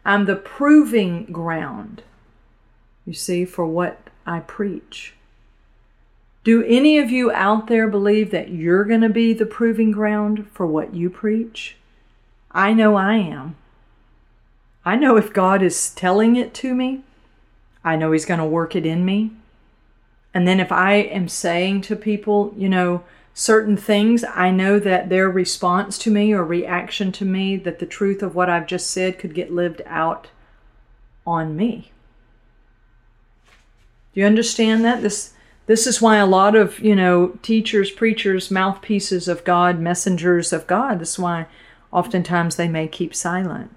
I'm 0.04 0.26
the 0.26 0.36
proving 0.36 1.24
ground 1.26 2.02
you 3.08 3.14
see, 3.14 3.46
for 3.46 3.64
what 3.64 4.10
I 4.26 4.40
preach. 4.40 5.14
Do 6.44 6.62
any 6.64 6.98
of 6.98 7.10
you 7.10 7.32
out 7.32 7.66
there 7.66 7.88
believe 7.88 8.30
that 8.32 8.50
you're 8.50 8.84
going 8.84 9.00
to 9.00 9.08
be 9.08 9.32
the 9.32 9.46
proving 9.46 9.90
ground 9.90 10.46
for 10.52 10.66
what 10.66 10.94
you 10.94 11.08
preach? 11.08 11.77
I 12.50 12.72
know 12.72 12.96
I 12.96 13.14
am. 13.14 13.56
I 14.84 14.96
know 14.96 15.16
if 15.16 15.32
God 15.32 15.62
is 15.62 15.90
telling 15.90 16.36
it 16.36 16.54
to 16.54 16.74
me, 16.74 17.02
I 17.84 17.96
know 17.96 18.12
He's 18.12 18.24
going 18.24 18.40
to 18.40 18.46
work 18.46 18.74
it 18.74 18.86
in 18.86 19.04
me. 19.04 19.32
And 20.32 20.46
then 20.46 20.60
if 20.60 20.72
I 20.72 20.94
am 20.94 21.28
saying 21.28 21.82
to 21.82 21.96
people, 21.96 22.54
you 22.56 22.68
know, 22.68 23.04
certain 23.34 23.76
things, 23.76 24.24
I 24.24 24.50
know 24.50 24.78
that 24.78 25.08
their 25.08 25.28
response 25.28 25.98
to 25.98 26.10
me 26.10 26.32
or 26.32 26.44
reaction 26.44 27.12
to 27.12 27.24
me, 27.24 27.56
that 27.56 27.78
the 27.78 27.86
truth 27.86 28.22
of 28.22 28.34
what 28.34 28.50
I've 28.50 28.66
just 28.66 28.90
said 28.90 29.18
could 29.18 29.34
get 29.34 29.52
lived 29.52 29.82
out 29.86 30.28
on 31.26 31.56
me. 31.56 31.92
Do 34.14 34.20
you 34.20 34.26
understand 34.26 34.84
that? 34.84 35.02
This 35.02 35.34
this 35.66 35.86
is 35.86 36.00
why 36.00 36.16
a 36.16 36.26
lot 36.26 36.56
of, 36.56 36.80
you 36.80 36.96
know, 36.96 37.38
teachers, 37.42 37.90
preachers, 37.90 38.50
mouthpieces 38.50 39.28
of 39.28 39.44
God, 39.44 39.78
messengers 39.78 40.50
of 40.50 40.66
God, 40.66 40.98
this 40.98 41.12
is 41.12 41.18
why 41.18 41.46
oftentimes 41.92 42.56
they 42.56 42.68
may 42.68 42.88
keep 42.88 43.14
silent. 43.14 43.74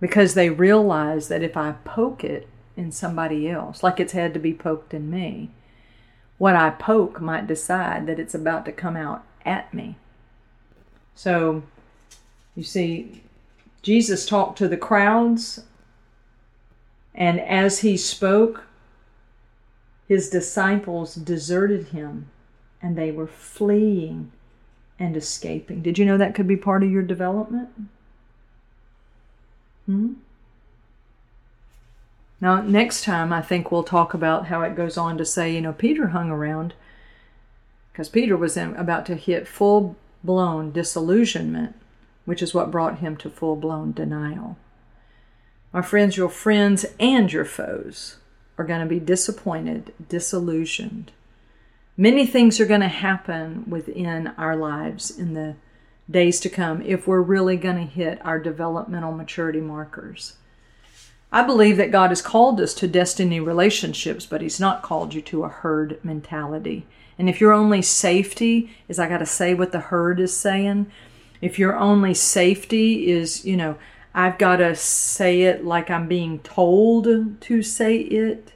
Because 0.00 0.34
they 0.34 0.50
realize 0.50 1.28
that 1.28 1.42
if 1.42 1.56
I 1.56 1.72
poke 1.84 2.24
it 2.24 2.48
in 2.76 2.92
somebody 2.92 3.48
else, 3.48 3.82
like 3.82 4.00
it's 4.00 4.12
had 4.12 4.34
to 4.34 4.40
be 4.40 4.52
poked 4.52 4.92
in 4.92 5.10
me, 5.10 5.50
what 6.38 6.56
I 6.56 6.70
poke 6.70 7.20
might 7.20 7.46
decide 7.46 8.06
that 8.06 8.18
it's 8.18 8.34
about 8.34 8.64
to 8.66 8.72
come 8.72 8.96
out 8.96 9.24
at 9.44 9.72
me. 9.72 9.96
So, 11.14 11.62
you 12.56 12.64
see, 12.64 13.22
Jesus 13.82 14.26
talked 14.26 14.58
to 14.58 14.68
the 14.68 14.76
crowds, 14.76 15.60
and 17.14 17.40
as 17.40 17.80
he 17.80 17.96
spoke, 17.96 18.64
his 20.08 20.28
disciples 20.28 21.14
deserted 21.14 21.88
him 21.88 22.28
and 22.82 22.96
they 22.96 23.10
were 23.10 23.26
fleeing 23.26 24.30
and 24.98 25.16
escaping. 25.16 25.82
Did 25.82 25.98
you 25.98 26.04
know 26.04 26.16
that 26.18 26.34
could 26.34 26.46
be 26.46 26.56
part 26.56 26.82
of 26.82 26.90
your 26.90 27.02
development? 27.02 27.68
Hmm? 29.86 30.14
Now, 32.40 32.60
next 32.60 33.04
time, 33.04 33.32
I 33.32 33.42
think 33.42 33.70
we'll 33.70 33.84
talk 33.84 34.12
about 34.12 34.46
how 34.46 34.62
it 34.62 34.76
goes 34.76 34.98
on 34.98 35.16
to 35.18 35.24
say, 35.24 35.54
you 35.54 35.60
know, 35.60 35.72
Peter 35.72 36.08
hung 36.08 36.30
around 36.30 36.74
because 37.92 38.08
Peter 38.08 38.36
was 38.36 38.56
about 38.56 39.06
to 39.06 39.14
hit 39.14 39.48
full 39.48 39.96
blown 40.22 40.72
disillusionment, 40.72 41.76
which 42.24 42.42
is 42.42 42.52
what 42.52 42.70
brought 42.70 42.98
him 42.98 43.16
to 43.18 43.30
full 43.30 43.56
blown 43.56 43.92
denial. 43.92 44.56
My 45.72 45.80
friends, 45.80 46.16
your 46.16 46.28
friends 46.28 46.84
and 46.98 47.32
your 47.32 47.44
foes 47.44 48.16
are 48.58 48.64
going 48.64 48.80
to 48.80 48.86
be 48.86 49.00
disappointed, 49.00 49.92
disillusioned. 50.08 51.12
Many 51.96 52.26
things 52.26 52.58
are 52.58 52.66
going 52.66 52.80
to 52.80 52.88
happen 52.88 53.64
within 53.68 54.28
our 54.36 54.56
lives 54.56 55.16
in 55.16 55.34
the 55.34 55.54
days 56.10 56.40
to 56.40 56.48
come 56.48 56.82
if 56.82 57.06
we're 57.06 57.20
really 57.20 57.56
going 57.56 57.76
to 57.76 57.84
hit 57.84 58.24
our 58.26 58.40
developmental 58.40 59.12
maturity 59.12 59.60
markers. 59.60 60.34
I 61.30 61.44
believe 61.44 61.76
that 61.76 61.92
God 61.92 62.10
has 62.10 62.20
called 62.20 62.60
us 62.60 62.74
to 62.74 62.88
destiny 62.88 63.38
relationships, 63.38 64.26
but 64.26 64.40
He's 64.40 64.58
not 64.58 64.82
called 64.82 65.14
you 65.14 65.20
to 65.22 65.44
a 65.44 65.48
herd 65.48 66.00
mentality. 66.04 66.84
And 67.16 67.28
if 67.28 67.40
your 67.40 67.52
only 67.52 67.80
safety 67.80 68.70
is 68.88 68.98
I 68.98 69.08
got 69.08 69.18
to 69.18 69.26
say 69.26 69.54
what 69.54 69.70
the 69.70 69.78
herd 69.78 70.18
is 70.18 70.36
saying, 70.36 70.90
if 71.40 71.60
your 71.60 71.76
only 71.76 72.14
safety 72.14 73.08
is, 73.10 73.44
you 73.44 73.56
know, 73.56 73.76
I've 74.12 74.38
got 74.38 74.56
to 74.56 74.74
say 74.74 75.42
it 75.42 75.64
like 75.64 75.90
I'm 75.90 76.08
being 76.08 76.40
told 76.40 77.40
to 77.40 77.62
say 77.62 77.98
it 77.98 78.53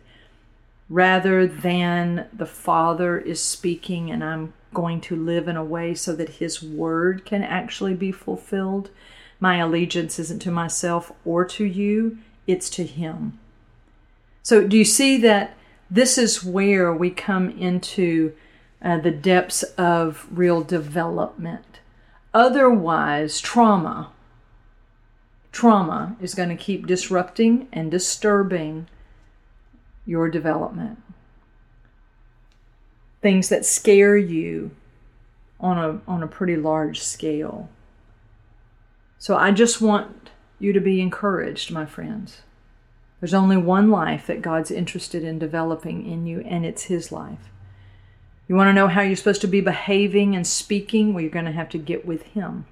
rather 0.88 1.46
than 1.46 2.26
the 2.32 2.46
Father 2.46 3.18
is 3.18 3.42
speaking 3.42 4.10
and 4.10 4.24
I'm 4.24 4.54
going 4.74 5.00
to 5.02 5.16
live 5.16 5.48
in 5.48 5.56
a 5.56 5.64
way 5.64 5.94
so 5.94 6.14
that 6.16 6.28
His 6.28 6.62
word 6.62 7.24
can 7.24 7.42
actually 7.42 7.94
be 7.94 8.12
fulfilled. 8.12 8.90
My 9.40 9.56
allegiance 9.56 10.18
isn't 10.18 10.40
to 10.40 10.50
myself 10.50 11.12
or 11.24 11.44
to 11.46 11.64
you, 11.64 12.18
it's 12.46 12.70
to 12.70 12.84
Him. 12.84 13.38
So, 14.42 14.66
do 14.66 14.76
you 14.76 14.84
see 14.84 15.16
that 15.18 15.56
this 15.90 16.18
is 16.18 16.44
where 16.44 16.92
we 16.92 17.10
come 17.10 17.50
into 17.50 18.34
uh, 18.82 18.98
the 18.98 19.10
depths 19.10 19.62
of 19.62 20.26
real 20.30 20.62
development? 20.62 21.80
Otherwise, 22.34 23.40
trauma 23.40 24.10
trauma 25.50 26.16
is 26.20 26.34
going 26.34 26.48
to 26.48 26.54
keep 26.54 26.86
disrupting 26.86 27.66
and 27.72 27.90
disturbing 27.90 28.86
your 30.08 30.30
development. 30.30 30.98
Things 33.20 33.50
that 33.50 33.66
scare 33.66 34.16
you 34.16 34.70
on 35.60 35.76
a, 35.76 36.10
on 36.10 36.22
a 36.22 36.26
pretty 36.26 36.56
large 36.56 37.00
scale. 37.00 37.68
So 39.18 39.36
I 39.36 39.50
just 39.50 39.82
want 39.82 40.30
you 40.58 40.72
to 40.72 40.80
be 40.80 41.02
encouraged, 41.02 41.70
my 41.70 41.84
friends. 41.84 42.40
There's 43.20 43.34
only 43.34 43.58
one 43.58 43.90
life 43.90 44.26
that 44.28 44.40
God's 44.40 44.70
interested 44.70 45.24
in 45.24 45.38
developing 45.38 46.10
in 46.10 46.26
you, 46.26 46.40
and 46.40 46.64
it's 46.64 46.84
His 46.84 47.12
life. 47.12 47.50
You 48.48 48.54
want 48.54 48.68
to 48.68 48.72
know 48.72 48.88
how 48.88 49.02
you're 49.02 49.16
supposed 49.16 49.42
to 49.42 49.46
be 49.46 49.60
behaving 49.60 50.34
and 50.34 50.46
speaking? 50.46 51.12
Well, 51.12 51.20
you're 51.20 51.30
going 51.30 51.44
to 51.44 51.52
have 51.52 51.68
to 51.70 51.78
get 51.78 52.06
with 52.06 52.22
Him. 52.22 52.64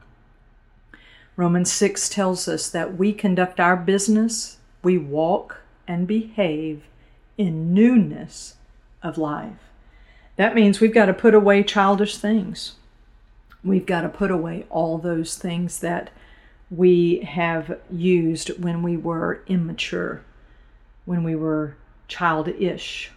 Romans 1.36 1.70
6 1.70 2.08
tells 2.08 2.48
us 2.48 2.70
that 2.70 2.96
we 2.96 3.12
conduct 3.12 3.60
our 3.60 3.76
business, 3.76 4.56
we 4.82 4.96
walk 4.96 5.60
and 5.86 6.06
behave 6.06 6.84
in 7.36 7.74
newness 7.74 8.56
of 9.02 9.18
life. 9.18 9.70
That 10.36 10.54
means 10.54 10.80
we've 10.80 10.94
got 10.94 11.06
to 11.06 11.14
put 11.14 11.34
away 11.34 11.62
childish 11.62 12.16
things. 12.16 12.74
We've 13.64 13.86
got 13.86 14.02
to 14.02 14.08
put 14.08 14.30
away 14.30 14.64
all 14.70 14.98
those 14.98 15.36
things 15.36 15.80
that 15.80 16.10
we 16.70 17.20
have 17.20 17.78
used 17.90 18.48
when 18.62 18.82
we 18.82 18.96
were 18.96 19.42
immature, 19.46 20.22
when 21.04 21.24
we 21.24 21.34
were 21.34 21.76
childish. 22.08 23.10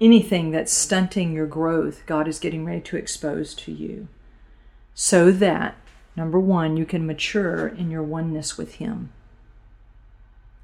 Anything 0.00 0.50
that's 0.50 0.72
stunting 0.72 1.32
your 1.32 1.46
growth, 1.46 2.04
God 2.06 2.28
is 2.28 2.38
getting 2.38 2.64
ready 2.64 2.82
to 2.82 2.96
expose 2.96 3.54
to 3.54 3.72
you 3.72 4.08
so 4.94 5.30
that 5.30 5.76
Number 6.16 6.40
one, 6.40 6.78
you 6.78 6.86
can 6.86 7.06
mature 7.06 7.68
in 7.68 7.90
your 7.90 8.02
oneness 8.02 8.56
with 8.56 8.76
Him. 8.76 9.12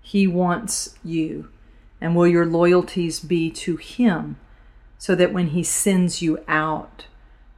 He 0.01 0.27
wants 0.27 0.97
you. 1.05 1.51
And 2.03 2.17
will 2.17 2.27
your 2.27 2.45
loyalties 2.45 3.21
be 3.21 3.49
to 3.53 3.77
Him 3.77 4.37
so 4.99 5.15
that 5.15 5.33
when 5.33 5.49
He 5.49 5.63
sends 5.63 6.21
you 6.21 6.41
out, 6.49 7.07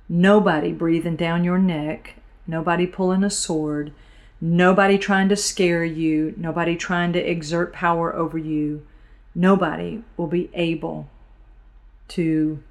nobody 0.06 0.70
breathing 0.70 1.16
down 1.16 1.44
your 1.44 1.58
neck, 1.58 2.16
nobody 2.46 2.86
pulling 2.86 3.24
a 3.24 3.30
sword, 3.30 3.94
nobody 4.42 4.98
trying 4.98 5.30
to 5.30 5.36
scare 5.36 5.82
you, 5.82 6.34
nobody 6.36 6.76
trying 6.76 7.14
to 7.14 7.18
exert 7.18 7.72
power 7.72 8.14
over 8.14 8.36
you, 8.36 8.86
nobody 9.34 10.02
will 10.18 10.26
be 10.26 10.50
able 10.52 11.08
to 12.08 12.62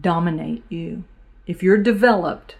dominate 0.00 0.62
you. 0.68 1.02
If 1.44 1.60
you're 1.60 1.82
developed 1.82 2.54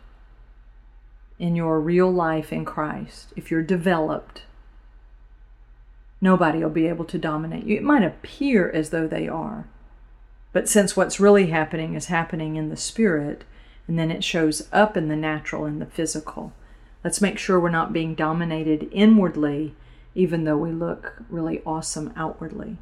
in 1.39 1.55
your 1.55 1.79
real 1.79 2.11
life 2.11 2.53
in 2.53 2.65
Christ, 2.65 3.33
if 3.37 3.53
you're 3.53 3.63
developed, 3.63 4.43
nobody 6.21 6.63
will 6.63 6.71
be 6.71 6.87
able 6.87 7.05
to 7.07 7.19
dominate 7.19 7.65
you. 7.65 7.77
It 7.77 7.83
might 7.83 8.03
appear 8.03 8.71
as 8.71 8.91
though 8.91 9.07
they 9.07 9.29
are, 9.29 9.67
but 10.53 10.69
since 10.69 10.97
what's 10.97 11.21
really 11.21 11.47
happening 11.47 11.95
is 11.95 12.07
happening 12.07 12.57
in 12.57 12.69
the 12.69 12.77
spirit, 12.77 13.45
and 13.87 13.99
then 13.99 14.11
it 14.11 14.25
shows 14.25 14.69
up 14.73 14.97
in 14.97 15.09
the 15.09 15.17
natural 15.17 15.65
and 15.65 15.81
the 15.81 15.87
physical. 15.87 16.53
Let's 17.03 17.21
make 17.21 17.39
sure 17.39 17.61
we're 17.61 17.71
not 17.71 17.93
being 17.93 18.15
dominated 18.15 18.89
inwardly, 18.93 19.75
even 20.15 20.45
though 20.45 20.57
we 20.57 20.73
look 20.73 21.23
really 21.29 21.61
awesome 21.67 22.13
outwardly. 22.17 22.79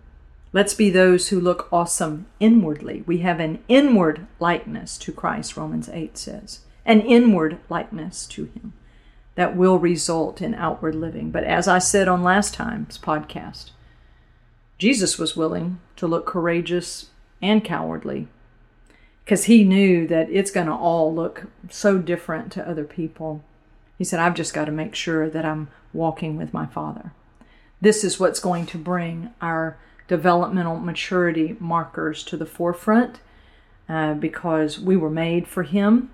Let's 0.52 0.74
be 0.74 0.90
those 0.90 1.28
who 1.28 1.40
look 1.40 1.68
awesome 1.72 2.26
inwardly. 2.38 3.02
We 3.06 3.18
have 3.18 3.40
an 3.40 3.64
inward 3.68 4.26
likeness 4.38 4.98
to 4.98 5.12
Christ, 5.12 5.56
Romans 5.56 5.88
8 5.88 6.16
says 6.18 6.60
an 6.84 7.00
inward 7.00 7.58
likeness 7.68 8.26
to 8.26 8.44
Him 8.46 8.72
that 9.34 9.56
will 9.56 9.78
result 9.78 10.42
in 10.42 10.54
outward 10.54 10.94
living. 10.94 11.30
But 11.30 11.44
as 11.44 11.66
I 11.66 11.78
said 11.78 12.08
on 12.08 12.22
last 12.22 12.54
time's 12.54 12.98
podcast, 12.98 13.70
Jesus 14.78 15.18
was 15.18 15.36
willing 15.36 15.80
to 15.96 16.06
look 16.06 16.26
courageous 16.26 17.10
and 17.40 17.64
cowardly 17.64 18.28
because 19.24 19.44
he 19.44 19.64
knew 19.64 20.06
that 20.08 20.30
it's 20.30 20.50
going 20.50 20.66
to 20.66 20.74
all 20.74 21.14
look 21.14 21.44
so 21.70 21.98
different 21.98 22.52
to 22.52 22.68
other 22.68 22.84
people. 22.84 23.42
He 23.96 24.04
said, 24.04 24.20
I've 24.20 24.34
just 24.34 24.54
got 24.54 24.64
to 24.64 24.72
make 24.72 24.94
sure 24.94 25.30
that 25.30 25.44
I'm 25.44 25.68
walking 25.92 26.36
with 26.36 26.52
my 26.52 26.66
Father. 26.66 27.12
This 27.80 28.04
is 28.04 28.18
what's 28.18 28.40
going 28.40 28.66
to 28.66 28.78
bring 28.78 29.30
our 29.40 29.78
developmental 30.08 30.78
maturity 30.78 31.56
markers 31.60 32.24
to 32.24 32.36
the 32.36 32.46
forefront 32.46 33.20
uh, 33.88 34.14
because 34.14 34.78
we 34.78 34.96
were 34.96 35.10
made 35.10 35.46
for 35.46 35.62
Him 35.62 36.10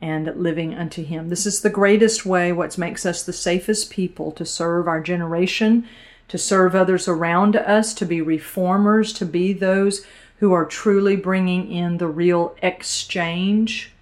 and 0.00 0.26
living 0.36 0.74
unto 0.74 1.04
Him. 1.04 1.28
This 1.28 1.46
is 1.46 1.60
the 1.60 1.70
greatest 1.70 2.24
way, 2.24 2.52
what 2.52 2.78
makes 2.78 3.04
us 3.04 3.22
the 3.22 3.32
safest 3.32 3.90
people 3.90 4.32
to 4.32 4.46
serve 4.46 4.88
our 4.88 5.00
generation, 5.00 5.86
to 6.28 6.38
serve 6.38 6.74
others 6.74 7.06
around 7.06 7.56
us, 7.56 7.92
to 7.94 8.06
be 8.06 8.20
reformers, 8.20 9.12
to 9.14 9.26
be 9.26 9.52
those 9.52 10.06
who 10.38 10.52
are 10.52 10.64
truly 10.64 11.16
bringing 11.16 11.70
in 11.70 11.98
the 11.98 12.06
real 12.06 12.56
exchange 12.62 13.92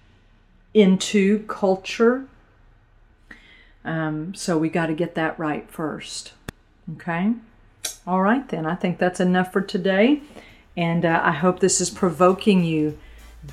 into 0.73 1.43
culture. 1.47 2.25
Um, 3.83 4.33
so 4.35 4.57
we 4.57 4.69
got 4.69 4.85
to 4.85 4.93
get 4.93 5.15
that 5.15 5.37
right 5.37 5.69
first. 5.69 6.33
Okay? 6.93 7.33
All 8.07 8.21
right, 8.21 8.47
then. 8.47 8.65
I 8.65 8.75
think 8.75 8.97
that's 8.97 9.19
enough 9.19 9.51
for 9.51 9.61
today. 9.61 10.21
And 10.77 11.03
uh, 11.03 11.21
I 11.23 11.31
hope 11.31 11.59
this 11.59 11.81
is 11.81 11.89
provoking 11.89 12.63
you 12.63 12.97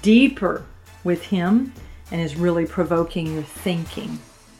deeper 0.02 0.64
with 1.02 1.24
Him 1.24 1.72
and 2.10 2.20
is 2.20 2.36
really 2.36 2.66
provoking 2.66 3.34
your 3.34 3.42
thinking. 3.42 4.18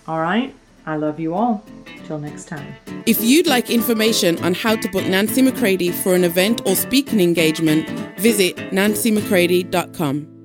All 0.08 0.20
right? 0.20 0.54
I 0.86 0.96
love 0.96 1.18
you 1.18 1.34
all. 1.34 1.64
Till 2.04 2.18
next 2.18 2.44
time. 2.44 2.76
If 3.06 3.20
you'd 3.20 3.46
like 3.46 3.70
information 3.70 4.42
on 4.44 4.54
how 4.54 4.76
to 4.76 4.88
book 4.90 5.04
Nancy 5.06 5.42
McCready 5.42 5.90
for 5.90 6.14
an 6.14 6.22
event 6.22 6.62
or 6.64 6.76
speaking 6.76 7.20
engagement, 7.20 7.88
visit 8.18 8.56
nancymccready.com. 8.56 10.35